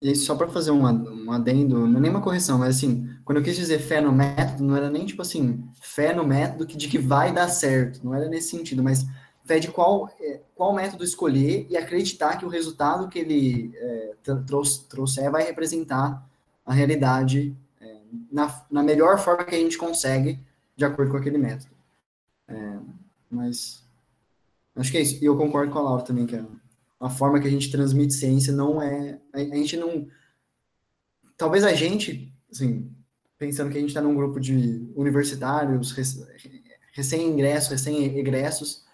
E 0.00 0.14
só 0.14 0.34
para 0.34 0.48
fazer 0.48 0.70
um, 0.70 0.84
um 0.84 1.32
adendo, 1.32 1.86
não 1.86 1.98
é 1.98 2.00
nem 2.00 2.10
uma 2.10 2.20
correção, 2.20 2.58
mas 2.58 2.76
assim, 2.76 3.08
quando 3.24 3.38
eu 3.38 3.44
quis 3.44 3.56
dizer 3.56 3.78
fé 3.78 4.00
no 4.00 4.12
método, 4.12 4.62
não 4.62 4.76
era 4.76 4.90
nem 4.90 5.06
tipo 5.06 5.22
assim, 5.22 5.64
fé 5.80 6.14
no 6.14 6.24
método 6.24 6.66
de 6.66 6.88
que 6.88 6.98
vai 6.98 7.32
dar 7.32 7.48
certo, 7.48 8.04
não 8.04 8.14
era 8.14 8.28
nesse 8.28 8.50
sentido, 8.50 8.82
mas 8.82 9.06
fé 9.44 9.58
de 9.58 9.68
qual, 9.68 10.10
é, 10.20 10.40
qual 10.54 10.74
método 10.74 11.02
escolher 11.02 11.66
e 11.70 11.76
acreditar 11.76 12.36
que 12.36 12.44
o 12.44 12.48
resultado 12.48 13.08
que 13.08 13.18
ele 13.18 13.72
é, 13.74 14.14
trouxer 14.88 15.30
vai 15.30 15.44
representar 15.44 16.28
a 16.66 16.74
realidade 16.74 17.56
é, 17.80 18.00
na, 18.30 18.66
na 18.70 18.82
melhor 18.82 19.18
forma 19.18 19.44
que 19.44 19.54
a 19.54 19.58
gente 19.58 19.78
consegue, 19.78 20.40
de 20.76 20.84
acordo 20.84 21.12
com 21.12 21.16
aquele 21.16 21.38
método. 21.38 21.74
É, 22.48 22.78
mas 23.30 23.84
acho 24.74 24.90
que 24.90 24.98
é 24.98 25.02
isso. 25.02 25.22
E 25.22 25.26
eu 25.26 25.36
concordo 25.36 25.72
com 25.72 25.78
a 25.78 25.82
Laura 25.82 26.02
também, 26.02 26.26
que 26.26 26.34
é, 26.34 26.44
a 26.98 27.08
forma 27.08 27.40
que 27.40 27.46
a 27.46 27.50
gente 27.50 27.70
transmite 27.70 28.12
ciência 28.12 28.52
não 28.52 28.82
é. 28.82 29.20
A, 29.32 29.38
a 29.38 29.56
gente 29.56 29.76
não. 29.76 30.08
Talvez 31.36 31.64
a 31.64 31.72
gente, 31.72 32.32
assim, 32.50 32.90
pensando 33.38 33.70
que 33.70 33.78
a 33.78 33.80
gente 33.80 33.90
está 33.90 34.00
num 34.00 34.14
grupo 34.14 34.40
de 34.40 34.90
universitários, 34.96 35.92
recém-ingressos, 36.92 37.70
recém-egressos, 37.70 38.84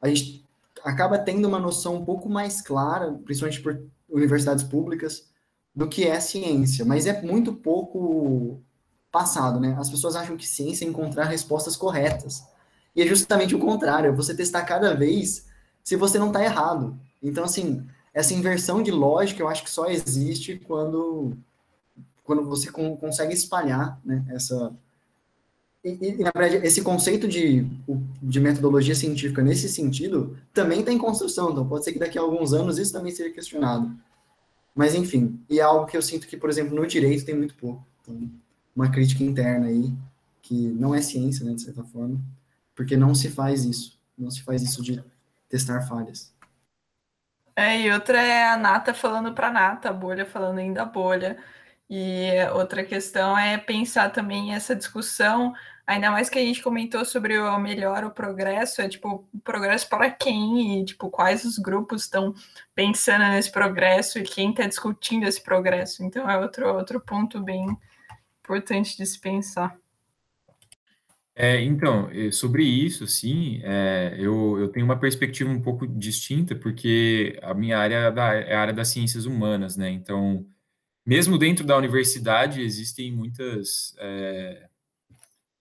a 0.00 0.08
gente 0.08 0.44
acaba 0.84 1.18
tendo 1.18 1.48
uma 1.48 1.58
noção 1.58 1.96
um 1.96 2.04
pouco 2.04 2.28
mais 2.28 2.60
clara, 2.60 3.12
principalmente 3.24 3.60
por 3.60 3.82
universidades 4.08 4.62
públicas, 4.64 5.27
do 5.78 5.86
que 5.86 6.08
é 6.08 6.18
ciência, 6.18 6.84
mas 6.84 7.06
é 7.06 7.22
muito 7.22 7.52
pouco 7.52 8.60
passado, 9.12 9.60
né? 9.60 9.76
As 9.78 9.88
pessoas 9.88 10.16
acham 10.16 10.36
que 10.36 10.44
ciência 10.44 10.84
é 10.84 10.88
encontrar 10.88 11.26
respostas 11.26 11.76
corretas. 11.76 12.42
E 12.96 13.02
é 13.02 13.06
justamente 13.06 13.54
o 13.54 13.60
contrário, 13.60 14.08
é 14.08 14.12
você 14.12 14.34
testar 14.34 14.64
cada 14.64 14.92
vez 14.92 15.46
se 15.84 15.94
você 15.94 16.18
não 16.18 16.26
está 16.28 16.42
errado. 16.42 16.98
Então, 17.22 17.44
assim, 17.44 17.86
essa 18.12 18.34
inversão 18.34 18.82
de 18.82 18.90
lógica 18.90 19.40
eu 19.40 19.46
acho 19.46 19.62
que 19.62 19.70
só 19.70 19.86
existe 19.86 20.60
quando, 20.66 21.38
quando 22.24 22.42
você 22.44 22.72
consegue 22.72 23.32
espalhar 23.32 24.00
né, 24.04 24.24
essa. 24.30 24.72
E, 25.84 25.90
e, 25.90 26.24
na 26.24 26.32
verdade, 26.34 26.66
esse 26.66 26.82
conceito 26.82 27.28
de, 27.28 27.64
de 28.20 28.40
metodologia 28.40 28.96
científica 28.96 29.44
nesse 29.44 29.68
sentido 29.68 30.36
também 30.52 30.80
está 30.80 30.92
em 30.92 30.98
construção, 30.98 31.52
então 31.52 31.68
pode 31.68 31.84
ser 31.84 31.92
que 31.92 32.00
daqui 32.00 32.18
a 32.18 32.20
alguns 32.20 32.52
anos 32.52 32.78
isso 32.78 32.92
também 32.92 33.12
seja 33.12 33.32
questionado. 33.32 33.96
Mas, 34.78 34.94
enfim, 34.94 35.44
e 35.50 35.58
é 35.58 35.62
algo 35.64 35.86
que 35.86 35.96
eu 35.96 36.00
sinto 36.00 36.28
que, 36.28 36.36
por 36.36 36.48
exemplo, 36.48 36.72
no 36.72 36.86
direito 36.86 37.26
tem 37.26 37.34
muito 37.34 37.52
pouco. 37.56 37.84
Então, 38.00 38.30
uma 38.76 38.88
crítica 38.88 39.24
interna 39.24 39.66
aí, 39.66 39.92
que 40.40 40.54
não 40.54 40.94
é 40.94 41.02
ciência, 41.02 41.44
né, 41.44 41.52
de 41.52 41.62
certa 41.62 41.82
forma, 41.82 42.20
porque 42.76 42.96
não 42.96 43.12
se 43.12 43.28
faz 43.28 43.64
isso. 43.64 43.98
Não 44.16 44.30
se 44.30 44.40
faz 44.44 44.62
isso 44.62 44.80
de 44.80 45.02
testar 45.48 45.82
falhas. 45.82 46.32
É, 47.56 47.80
e 47.80 47.90
outra 47.90 48.22
é 48.22 48.46
a 48.46 48.56
nata 48.56 48.94
falando 48.94 49.34
para 49.34 49.50
nata, 49.50 49.90
a 49.90 49.92
bolha 49.92 50.24
falando 50.24 50.58
ainda 50.58 50.84
bolha. 50.84 51.36
E 51.90 52.30
outra 52.54 52.84
questão 52.84 53.36
é 53.36 53.58
pensar 53.58 54.12
também 54.12 54.54
essa 54.54 54.76
discussão, 54.76 55.52
ainda 55.88 56.10
mais 56.10 56.28
que 56.28 56.38
a 56.38 56.42
gente 56.42 56.62
comentou 56.62 57.02
sobre 57.04 57.38
o 57.38 57.58
melhor 57.58 58.04
o 58.04 58.10
progresso, 58.10 58.82
é 58.82 58.88
tipo, 58.88 59.26
o 59.32 59.40
progresso 59.40 59.88
para 59.88 60.10
quem 60.10 60.80
e 60.80 60.84
tipo, 60.84 61.08
quais 61.08 61.44
os 61.46 61.58
grupos 61.58 62.02
estão 62.02 62.34
pensando 62.74 63.24
nesse 63.24 63.50
progresso 63.50 64.18
e 64.18 64.22
quem 64.22 64.50
está 64.50 64.66
discutindo 64.66 65.26
esse 65.26 65.42
progresso. 65.42 66.04
Então 66.04 66.28
é 66.28 66.38
outro, 66.38 66.68
outro 66.74 67.00
ponto 67.00 67.40
bem 67.40 67.66
importante 68.44 68.98
de 68.98 69.06
se 69.06 69.18
pensar. 69.18 69.74
É, 71.34 71.62
então, 71.62 72.10
sobre 72.32 72.64
isso, 72.64 73.06
sim, 73.06 73.60
é, 73.62 74.14
eu, 74.18 74.58
eu 74.58 74.68
tenho 74.68 74.84
uma 74.84 74.98
perspectiva 74.98 75.48
um 75.48 75.62
pouco 75.62 75.86
distinta, 75.86 76.54
porque 76.54 77.38
a 77.40 77.54
minha 77.54 77.78
área 77.78 77.94
é, 77.94 78.10
da, 78.10 78.34
é 78.34 78.54
a 78.54 78.60
área 78.60 78.74
das 78.74 78.88
ciências 78.88 79.24
humanas, 79.24 79.76
né? 79.76 79.88
Então, 79.88 80.44
mesmo 81.06 81.38
dentro 81.38 81.64
da 81.64 81.76
universidade, 81.76 82.60
existem 82.60 83.12
muitas, 83.12 83.94
é, 83.98 84.67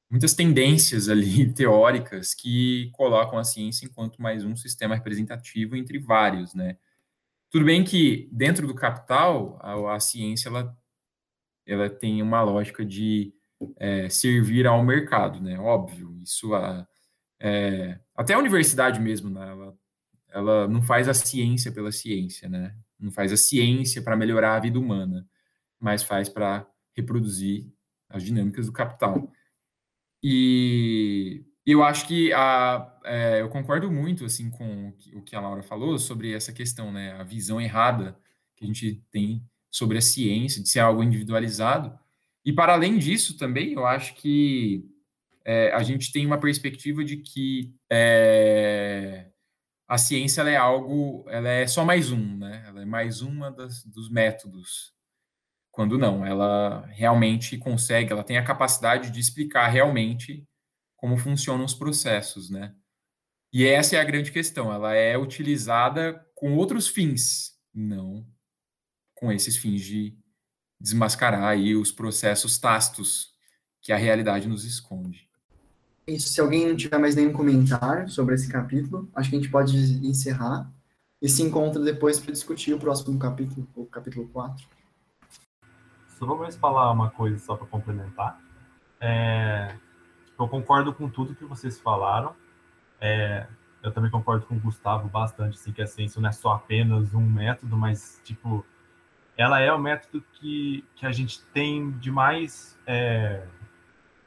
muitas 0.09 0.33
tendências 0.33 1.09
ali 1.09 1.51
teóricas 1.53 2.33
que 2.33 2.89
colocam 2.93 3.37
a 3.37 3.43
ciência 3.43 3.85
enquanto 3.85 4.21
mais 4.21 4.43
um 4.43 4.55
sistema 4.55 4.95
representativo 4.95 5.75
entre 5.75 5.99
vários, 5.99 6.53
né? 6.53 6.77
Tudo 7.49 7.65
bem 7.65 7.83
que 7.83 8.29
dentro 8.31 8.67
do 8.67 8.75
capital, 8.75 9.57
a, 9.61 9.95
a 9.95 9.99
ciência 9.99 10.49
ela, 10.49 10.77
ela 11.65 11.89
tem 11.89 12.21
uma 12.21 12.41
lógica 12.41 12.85
de 12.85 13.33
é, 13.77 14.09
servir 14.09 14.67
ao 14.67 14.83
mercado, 14.83 15.41
né? 15.41 15.57
Óbvio, 15.59 16.19
isso 16.21 16.53
a, 16.53 16.87
é, 17.39 17.99
até 18.15 18.33
a 18.33 18.39
universidade 18.39 18.99
mesmo, 18.99 19.29
né? 19.29 19.49
Ela, 19.49 19.77
ela 20.29 20.67
não 20.67 20.81
faz 20.81 21.07
a 21.07 21.13
ciência 21.13 21.71
pela 21.71 21.91
ciência, 21.91 22.49
né? 22.49 22.75
Não 22.99 23.11
faz 23.11 23.31
a 23.31 23.37
ciência 23.37 24.01
para 24.01 24.17
melhorar 24.17 24.55
a 24.55 24.59
vida 24.59 24.79
humana, 24.79 25.27
mas 25.79 26.03
faz 26.03 26.27
para 26.27 26.67
reproduzir 26.95 27.65
as 28.09 28.23
dinâmicas 28.23 28.65
do 28.65 28.71
capital. 28.71 29.31
E 30.23 31.45
eu 31.65 31.83
acho 31.83 32.07
que 32.07 32.31
a, 32.33 32.99
é, 33.05 33.41
eu 33.41 33.49
concordo 33.49 33.91
muito 33.91 34.25
assim 34.25 34.49
com 34.49 34.93
o 35.13 35.21
que 35.21 35.35
a 35.35 35.41
Laura 35.41 35.63
falou 35.63 35.97
sobre 35.99 36.33
essa 36.33 36.53
questão, 36.53 36.91
né? 36.91 37.13
A 37.13 37.23
visão 37.23 37.59
errada 37.61 38.17
que 38.55 38.63
a 38.65 38.67
gente 38.67 39.03
tem 39.11 39.43
sobre 39.69 39.97
a 39.97 40.01
ciência, 40.01 40.61
de 40.61 40.69
ser 40.69 40.79
algo 40.79 41.03
individualizado, 41.03 41.97
e 42.47 42.53
para 42.53 42.71
além 42.73 42.97
disso, 42.97 43.37
também, 43.37 43.73
eu 43.73 43.85
acho 43.85 44.15
que 44.15 44.89
é, 45.43 45.69
a 45.73 45.83
gente 45.83 46.13
tem 46.13 46.25
uma 46.25 46.39
perspectiva 46.39 47.03
de 47.03 47.17
que 47.17 47.75
é, 47.91 49.27
a 49.85 49.97
ciência 49.97 50.43
é 50.43 50.55
algo, 50.55 51.25
ela 51.29 51.49
é 51.49 51.67
só 51.67 51.83
mais 51.83 52.09
um, 52.09 52.37
né? 52.37 52.63
Ela 52.67 52.83
é 52.83 52.85
mais 52.85 53.21
uma 53.21 53.51
das, 53.51 53.83
dos 53.83 54.09
métodos. 54.09 54.93
Quando 55.77 55.95
não, 55.95 56.25
ela 56.25 56.87
realmente 56.87 57.55
consegue, 57.55 58.11
ela 58.11 58.23
tem 58.23 58.39
a 58.39 58.43
capacidade 58.43 59.11
de 59.11 59.19
explicar 59.19 59.67
realmente 59.67 60.43
como 60.95 61.15
funcionam 61.15 61.63
os 61.63 61.75
processos, 61.75 62.49
né? 62.49 62.73
E 63.53 63.63
essa 63.63 63.95
é 63.95 63.99
a 63.99 64.03
grande 64.03 64.31
questão, 64.31 64.73
ela 64.73 64.95
é 64.95 65.15
utilizada 65.15 66.19
com 66.33 66.55
outros 66.55 66.87
fins, 66.87 67.59
não 67.71 68.25
com 69.13 69.31
esses 69.31 69.55
fins 69.55 69.81
de 69.81 70.17
desmascarar 70.81 71.43
aí 71.43 71.75
os 71.75 71.91
processos 71.91 72.57
tácitos 72.57 73.35
que 73.79 73.91
a 73.91 73.97
realidade 73.97 74.47
nos 74.47 74.65
esconde. 74.65 75.29
Isso, 76.07 76.29
se 76.29 76.41
alguém 76.41 76.67
não 76.67 76.75
tiver 76.75 76.97
mais 76.97 77.15
nenhum 77.15 77.33
comentário 77.33 78.09
sobre 78.09 78.33
esse 78.33 78.49
capítulo, 78.51 79.07
acho 79.13 79.29
que 79.29 79.35
a 79.35 79.39
gente 79.39 79.51
pode 79.51 79.77
encerrar 80.03 80.73
e 81.21 81.29
se 81.29 81.43
encontra 81.43 81.79
depois 81.83 82.19
para 82.19 82.33
discutir 82.33 82.73
o 82.73 82.79
próximo 82.79 83.19
capítulo, 83.19 83.67
o 83.75 83.85
capítulo 83.85 84.27
4. 84.29 84.76
Só 86.17 86.25
vou 86.25 86.37
mais 86.39 86.57
falar 86.57 86.91
uma 86.91 87.11
coisa 87.11 87.37
só 87.37 87.55
para 87.55 87.67
complementar. 87.67 88.39
É, 88.99 89.75
eu 90.39 90.47
concordo 90.47 90.91
com 90.91 91.07
tudo 91.07 91.35
que 91.35 91.45
vocês 91.45 91.79
falaram. 91.79 92.35
É, 92.99 93.45
eu 93.83 93.91
também 93.91 94.09
concordo 94.09 94.47
com 94.47 94.55
o 94.55 94.59
Gustavo 94.59 95.07
bastante, 95.07 95.59
assim, 95.59 95.71
que 95.71 95.81
a 95.81 95.85
ciência 95.85 96.19
não 96.19 96.27
é 96.27 96.31
só 96.31 96.53
apenas 96.53 97.13
um 97.13 97.21
método, 97.21 97.77
mas, 97.77 98.19
tipo, 98.23 98.65
ela 99.37 99.59
é 99.59 99.71
o 99.71 99.77
método 99.77 100.23
que, 100.33 100.83
que 100.95 101.05
a 101.05 101.11
gente 101.11 101.43
tem 101.53 101.91
de 101.91 102.09
mais 102.09 102.75
é, 102.87 103.45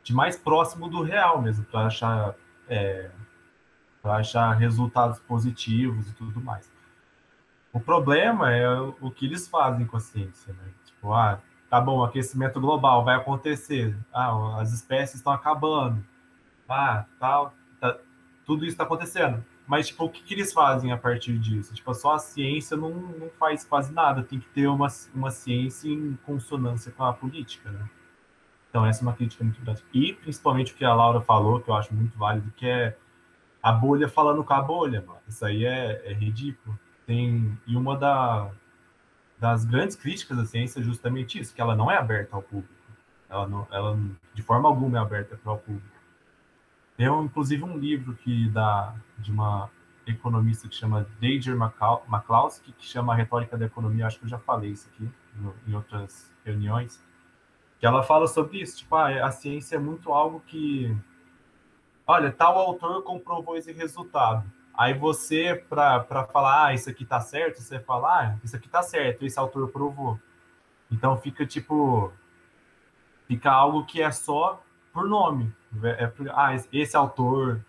de 0.05 0.15
mais 0.15 0.37
próximo 0.37 0.89
do 0.89 1.03
real 1.03 1.43
mesmo 1.43 1.65
para 1.65 1.87
achar 1.87 2.37
é, 2.69 3.11
achar 4.05 4.53
resultados 4.53 5.19
positivos 5.19 6.09
e 6.09 6.15
tudo 6.15 6.41
mais. 6.41 6.71
O 7.73 7.81
problema 7.81 8.53
é 8.53 8.71
o 8.79 9.11
que 9.11 9.27
eles 9.27 9.49
fazem 9.49 9.85
com 9.87 9.97
a 9.97 10.01
ciência, 10.01 10.53
né? 10.53 10.73
Tipo, 10.87 11.13
ah, 11.13 11.41
tá 11.71 11.81
bom, 11.81 12.03
aquecimento 12.03 12.61
global 12.61 13.05
vai 13.05 13.15
acontecer, 13.15 13.97
ah, 14.13 14.61
as 14.61 14.73
espécies 14.73 15.17
estão 15.17 15.33
acabando, 15.33 16.05
ah, 16.69 17.07
tal, 17.19 17.55
tá, 17.81 17.97
tudo 18.45 18.65
isso 18.65 18.75
está 18.75 18.85
acontecendo. 18.85 19.45
Mas, 19.67 19.87
tipo, 19.87 20.05
o 20.05 20.11
que, 20.11 20.21
que, 20.21 20.35
eles 20.35 20.53
fazem 20.53 20.91
a 20.91 20.97
partir 20.97 21.39
disso? 21.39 21.73
Tipo, 21.73 21.95
só 21.95 22.15
a 22.15 22.19
ciência 22.19 22.77
não, 22.77 22.91
não 22.91 23.31
faz 23.39 23.65
quase 23.65 23.93
nada. 23.93 24.25
Tem 24.25 24.41
que 24.41 24.49
ter 24.49 24.67
uma, 24.67 24.89
uma 25.15 25.31
ciência 25.31 25.89
em 25.89 26.19
consonância 26.27 26.91
com 26.91 27.05
a 27.05 27.13
política, 27.13 27.71
né? 27.71 27.89
Então, 28.69 28.85
essa 28.85 29.01
é 29.01 29.03
uma 29.03 29.13
crítica 29.13 29.45
muito 29.45 29.63
grande. 29.63 29.85
E, 29.95 30.13
principalmente, 30.13 30.73
o 30.73 30.77
que 30.77 30.85
a 30.85 30.93
Laura 30.93 31.21
falou, 31.21 31.61
que 31.61 31.71
eu 31.71 31.75
acho 31.75 31.95
muito 31.95 32.19
válido, 32.19 32.53
que 32.57 32.67
é 32.67 32.97
a 33.63 33.71
bolha 33.71 34.09
falando 34.09 34.43
com 34.43 34.53
a 34.53 34.61
bolha, 34.61 35.05
mano. 35.07 35.21
Isso 35.29 35.45
aí 35.45 35.65
é, 35.65 36.03
é 36.05 36.13
ridículo. 36.13 36.77
Tem, 37.07 37.57
e 37.65 37.77
uma 37.77 37.97
da, 37.97 38.51
das 39.41 39.65
grandes 39.65 39.97
críticas 39.97 40.37
da 40.37 40.45
ciência 40.45 40.81
é 40.81 40.83
justamente 40.83 41.41
isso, 41.41 41.55
que 41.55 41.61
ela 41.61 41.75
não 41.75 41.91
é 41.91 41.97
aberta 41.97 42.37
ao 42.37 42.43
público. 42.43 42.75
Ela, 43.29 43.49
não, 43.49 43.67
ela 43.71 43.99
de 44.35 44.43
forma 44.43 44.69
alguma 44.69 44.99
é 44.99 45.01
aberta 45.01 45.37
para 45.37 45.53
o 45.53 45.59
público. 45.59 45.99
Tem, 46.97 47.07
inclusive, 47.07 47.65
um 47.65 47.79
livro 47.79 48.15
que 48.15 48.51
dá 48.51 48.95
de 49.19 49.33
uma 49.33 49.71
economista 50.07 50.69
que 50.69 50.75
chama 50.75 51.07
Deidre 51.19 51.53
McCloskey, 51.53 52.73
que 52.73 52.85
chama 52.85 53.15
Retórica 53.15 53.57
da 53.57 53.65
Economia, 53.65 54.07
acho 54.07 54.19
que 54.19 54.27
eu 54.27 54.29
já 54.29 54.39
falei 54.39 54.73
isso 54.73 54.89
aqui 54.93 55.09
no, 55.37 55.55
em 55.67 55.75
outras 55.75 56.31
reuniões, 56.45 57.03
que 57.79 57.87
ela 57.87 58.03
fala 58.03 58.27
sobre 58.27 58.61
isso, 58.61 58.79
tipo, 58.79 58.95
ah, 58.95 59.27
a 59.27 59.31
ciência 59.31 59.77
é 59.77 59.79
muito 59.79 60.13
algo 60.13 60.41
que, 60.47 60.95
olha, 62.07 62.31
tal 62.31 62.59
autor 62.59 63.03
comprovou 63.03 63.57
esse 63.57 63.73
resultado. 63.73 64.45
Aí 64.77 64.95
você, 64.95 65.55
para 65.69 66.27
falar, 66.33 66.67
ah, 66.67 66.75
isso 66.75 66.89
aqui 66.89 67.05
tá 67.05 67.21
certo, 67.21 67.61
você 67.61 67.79
fala, 67.81 68.09
ah, 68.09 68.37
isso 68.43 68.57
aqui 68.57 68.69
tá 68.69 68.83
certo, 68.83 69.25
esse 69.27 69.39
autor 69.39 69.69
provou. 69.69 70.19
Então 70.91 71.17
fica, 71.19 71.45
tipo, 71.45 72.13
fica 73.27 73.51
algo 73.51 73.85
que 73.85 74.01
é 74.01 74.11
só 74.11 74.63
por 74.93 75.09
nome. 75.09 75.53
É, 75.83 76.11
ah, 76.33 76.55
esse 76.73 76.97
autor 76.97 77.61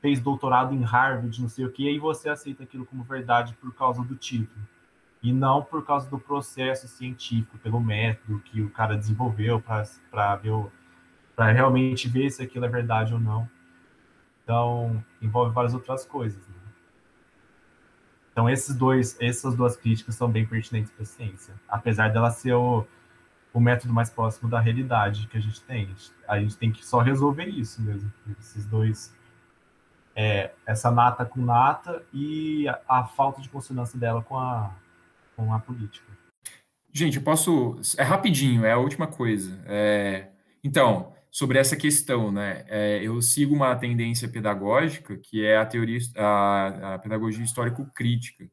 fez 0.00 0.20
doutorado 0.20 0.74
em 0.74 0.82
Harvard, 0.82 1.40
não 1.40 1.48
sei 1.48 1.64
o 1.64 1.72
que, 1.72 1.84
e 1.84 1.88
aí 1.88 1.98
você 1.98 2.28
aceita 2.28 2.62
aquilo 2.62 2.86
como 2.86 3.02
verdade 3.02 3.54
por 3.54 3.74
causa 3.74 4.02
do 4.02 4.14
título. 4.14 4.60
E 5.20 5.32
não 5.32 5.62
por 5.62 5.84
causa 5.84 6.08
do 6.08 6.18
processo 6.18 6.86
científico, 6.86 7.58
pelo 7.58 7.80
método 7.80 8.38
que 8.40 8.60
o 8.62 8.70
cara 8.70 8.96
desenvolveu 8.96 9.60
para 9.60 11.52
realmente 11.52 12.08
ver 12.08 12.30
se 12.30 12.42
aquilo 12.42 12.64
é 12.64 12.68
verdade 12.68 13.12
ou 13.12 13.18
não. 13.18 13.48
Então, 14.48 15.04
envolve 15.20 15.52
várias 15.52 15.74
outras 15.74 16.06
coisas. 16.06 16.40
Né? 16.48 16.54
Então 18.32 18.48
esses 18.48 18.74
dois, 18.74 19.14
essas 19.20 19.54
duas 19.54 19.76
críticas 19.76 20.14
são 20.14 20.26
bem 20.30 20.46
pertinentes 20.46 20.90
para 20.90 21.02
a 21.02 21.06
ciência, 21.06 21.52
apesar 21.68 22.08
dela 22.08 22.30
ser 22.30 22.54
o, 22.54 22.86
o 23.52 23.60
método 23.60 23.92
mais 23.92 24.08
próximo 24.08 24.48
da 24.48 24.58
realidade 24.58 25.26
que 25.26 25.36
a 25.36 25.40
gente 25.40 25.60
tem. 25.60 25.94
A 26.26 26.40
gente 26.40 26.56
tem 26.56 26.72
que 26.72 26.82
só 26.82 27.00
resolver 27.00 27.44
isso 27.44 27.82
mesmo, 27.82 28.10
esses 28.40 28.64
dois, 28.64 29.14
é, 30.16 30.52
essa 30.64 30.90
nata 30.90 31.26
com 31.26 31.42
nata 31.42 32.02
e 32.10 32.66
a, 32.68 32.80
a, 32.88 33.04
falta 33.04 33.42
de 33.42 33.50
consonância 33.50 33.98
dela 33.98 34.22
com 34.22 34.38
a, 34.38 34.74
com 35.36 35.52
a 35.52 35.58
política. 35.58 36.10
Gente, 36.90 37.18
eu 37.18 37.22
posso, 37.22 37.78
é 37.98 38.02
rapidinho, 38.02 38.64
é 38.64 38.72
a 38.72 38.78
última 38.78 39.06
coisa. 39.06 39.60
É, 39.66 40.28
então, 40.64 41.12
sobre 41.30 41.58
essa 41.58 41.76
questão, 41.76 42.32
né? 42.32 42.64
É, 42.68 43.00
eu 43.02 43.20
sigo 43.20 43.54
uma 43.54 43.74
tendência 43.76 44.28
pedagógica 44.28 45.16
que 45.16 45.44
é 45.44 45.56
a 45.56 45.66
teoria, 45.66 45.98
a, 46.16 46.94
a 46.94 46.98
pedagogia 46.98 47.44
histórico-crítica. 47.44 48.48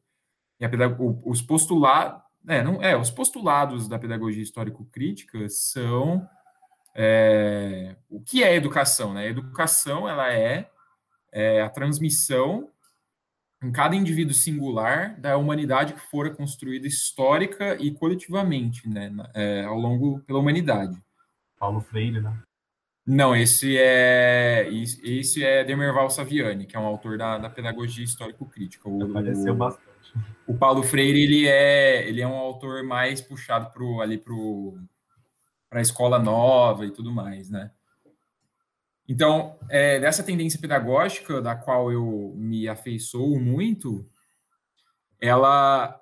E 0.58 0.64
a 0.64 0.68
pedag 0.68 0.96
os 1.24 1.42
postulados, 1.42 2.22
é, 2.46 2.62
não, 2.62 2.82
é, 2.82 2.96
os 2.96 3.10
postulados 3.10 3.88
da 3.88 3.98
pedagogia 3.98 4.42
histórico-crítica 4.42 5.48
são 5.48 6.26
é, 6.94 7.96
o 8.08 8.20
que 8.20 8.42
é 8.42 8.54
educação, 8.54 9.12
né? 9.12 9.22
A 9.22 9.28
educação, 9.28 10.08
ela 10.08 10.32
é, 10.32 10.70
é 11.32 11.60
a 11.60 11.68
transmissão 11.68 12.70
em 13.62 13.72
cada 13.72 13.96
indivíduo 13.96 14.34
singular 14.34 15.18
da 15.18 15.36
humanidade 15.36 15.94
que 15.94 16.00
fora 16.00 16.30
construída 16.30 16.86
histórica 16.86 17.76
e 17.82 17.90
coletivamente, 17.90 18.88
né, 18.88 19.10
é, 19.34 19.64
ao 19.64 19.78
longo 19.78 20.20
pela 20.20 20.38
humanidade. 20.38 20.96
Paulo 21.58 21.80
Freire, 21.80 22.20
né? 22.20 22.42
Não, 23.06 23.36
esse 23.36 23.78
é 23.78 24.68
esse 24.72 25.44
é 25.44 25.62
Demerval 25.62 26.10
Saviani, 26.10 26.66
que 26.66 26.76
é 26.76 26.80
um 26.80 26.86
autor 26.86 27.16
da, 27.16 27.38
da 27.38 27.48
pedagogia 27.48 28.04
histórico-crítica. 28.04 28.88
O, 28.88 29.10
Apareceu 29.10 29.54
bastante. 29.54 29.86
O 30.46 30.54
Paulo 30.54 30.82
Freire 30.82 31.22
ele 31.22 31.46
é 31.46 32.08
ele 32.08 32.20
é 32.20 32.26
um 32.26 32.34
autor 32.34 32.82
mais 32.82 33.20
puxado 33.20 33.70
pro 33.70 34.00
ali 34.00 34.18
pro 34.18 34.76
para 35.68 35.78
a 35.78 35.82
escola 35.82 36.18
nova 36.18 36.84
e 36.84 36.90
tudo 36.90 37.12
mais, 37.12 37.50
né? 37.50 37.70
Então, 39.08 39.56
é, 39.68 40.00
dessa 40.00 40.22
tendência 40.22 40.60
pedagógica 40.60 41.40
da 41.40 41.54
qual 41.54 41.92
eu 41.92 42.34
me 42.36 42.68
afeiçoo 42.68 43.38
muito, 43.38 44.08
ela 45.20 46.00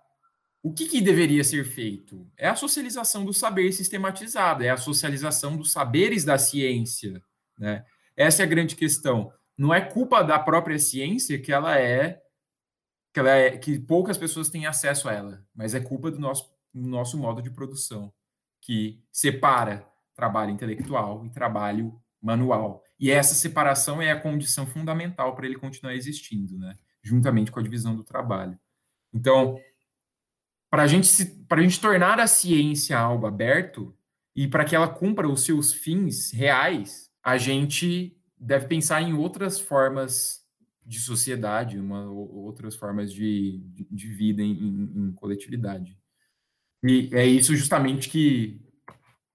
o 0.65 0.73
que, 0.73 0.87
que, 0.89 1.03
deveria 1.03 1.45
ser 1.45 1.63
feito? 1.67 2.27
É 2.39 2.49
a 2.49 2.57
socialização 2.57 3.23
do 3.23 3.35
saber 3.35 3.71
sistematizado, 3.71 4.65
é 4.65 4.71
a 4.71 4.79
socialização 4.79 5.59
dos 5.59 5.71
saberes 5.71 6.25
da 6.25 6.39
ciência. 6.39 7.23
Né? 7.59 7.85
Essa 8.17 8.43
é 8.43 8.47
a 8.47 8.49
grande 8.49 8.75
questão. 8.75 9.31
Não 9.59 9.75
é 9.75 9.83
culpa 9.83 10.23
da 10.23 10.39
própria 10.39 10.79
ciência 10.79 11.39
que 11.39 11.53
ela 11.53 11.79
é 11.79 12.19
que, 13.13 13.21
ela 13.21 13.31
é, 13.31 13.59
que 13.59 13.79
poucas 13.79 14.17
pessoas 14.17 14.49
têm 14.49 14.65
acesso 14.65 15.07
a 15.07 15.13
ela, 15.13 15.47
mas 15.55 15.75
é 15.75 15.81
culpa 15.81 16.11
do 16.11 16.19
nosso, 16.19 16.51
nosso 16.73 17.19
modo 17.19 17.43
de 17.43 17.51
produção, 17.51 18.11
que 18.59 19.05
separa 19.13 19.87
trabalho 20.17 20.51
intelectual 20.51 21.27
e 21.27 21.31
trabalho 21.31 21.95
manual. 22.23 22.83
E 22.99 23.11
essa 23.11 23.35
separação 23.35 24.01
é 24.01 24.11
a 24.11 24.19
condição 24.19 24.67
fundamental 24.67 25.37
para 25.37 25.45
ele 25.45 25.59
continuar 25.59 25.95
existindo, 25.95 26.57
né? 26.57 26.79
juntamente 27.03 27.53
com 27.53 27.61
a 27.61 27.63
divisão 27.63 27.95
do 27.95 28.03
trabalho. 28.03 28.59
Então, 29.13 29.61
para 30.75 30.83
a 30.83 30.87
gente 30.89 31.25
para 31.49 31.61
a 31.61 31.63
gente 31.63 31.81
tornar 31.81 32.19
a 32.19 32.27
ciência 32.27 32.99
algo 32.99 33.27
aberto 33.27 33.97
e 34.35 34.49
para 34.49 34.65
que 34.65 34.75
ela 34.75 34.89
cumpra 34.89 35.29
os 35.29 35.45
seus 35.45 35.73
fins 35.73 36.33
reais, 36.33 37.09
a 37.23 37.39
gente 37.39 38.17
deve 38.37 38.67
pensar 38.67 39.01
em 39.01 39.13
outras 39.13 39.61
formas 39.61 40.41
de 40.85 40.99
sociedade, 40.99 41.79
uma, 41.79 42.11
outras 42.11 42.75
formas 42.75 43.13
de, 43.13 43.63
de, 43.69 43.87
de 43.89 44.09
vida 44.09 44.43
em, 44.43 44.51
em, 44.51 44.93
em, 44.97 45.13
coletividade. 45.13 45.97
E 46.83 47.09
é 47.13 47.25
isso 47.25 47.55
justamente 47.55 48.09
que 48.11 48.61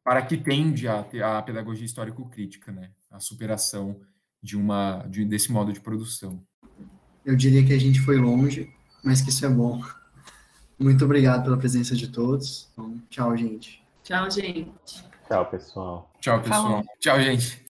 para 0.04 0.22
que 0.22 0.36
tende 0.36 0.90
a, 0.90 1.08
a 1.38 1.42
pedagogia 1.42 1.86
histórico-crítica, 1.86 2.70
né? 2.70 2.92
A 3.10 3.22
superação 3.22 4.02
de 4.44 4.58
uma 4.58 5.08
de, 5.08 5.24
desse 5.24 5.54
modo 5.54 5.72
de 5.72 5.80
produção. 5.80 6.46
Eu 7.24 7.38
diria 7.38 7.66
que 7.66 7.72
a 7.72 7.80
gente 7.80 8.02
foi 8.02 8.18
longe, 8.18 8.70
mas 9.02 9.22
que 9.22 9.30
isso 9.30 9.46
é 9.46 9.50
bom. 9.50 9.82
Muito 10.80 11.04
obrigado 11.04 11.44
pela 11.44 11.58
presença 11.58 11.96
de 11.96 12.08
todos. 12.08 12.70
Então, 12.72 13.02
tchau, 13.10 13.36
gente. 13.36 13.84
Tchau, 14.04 14.32
gente. 14.32 15.04
Tchau, 15.28 15.46
pessoal. 15.46 16.10
Tchau, 16.22 16.42
pessoal. 16.42 16.64
Falou. 16.64 16.86
Tchau, 17.00 17.22
gente. 17.22 17.66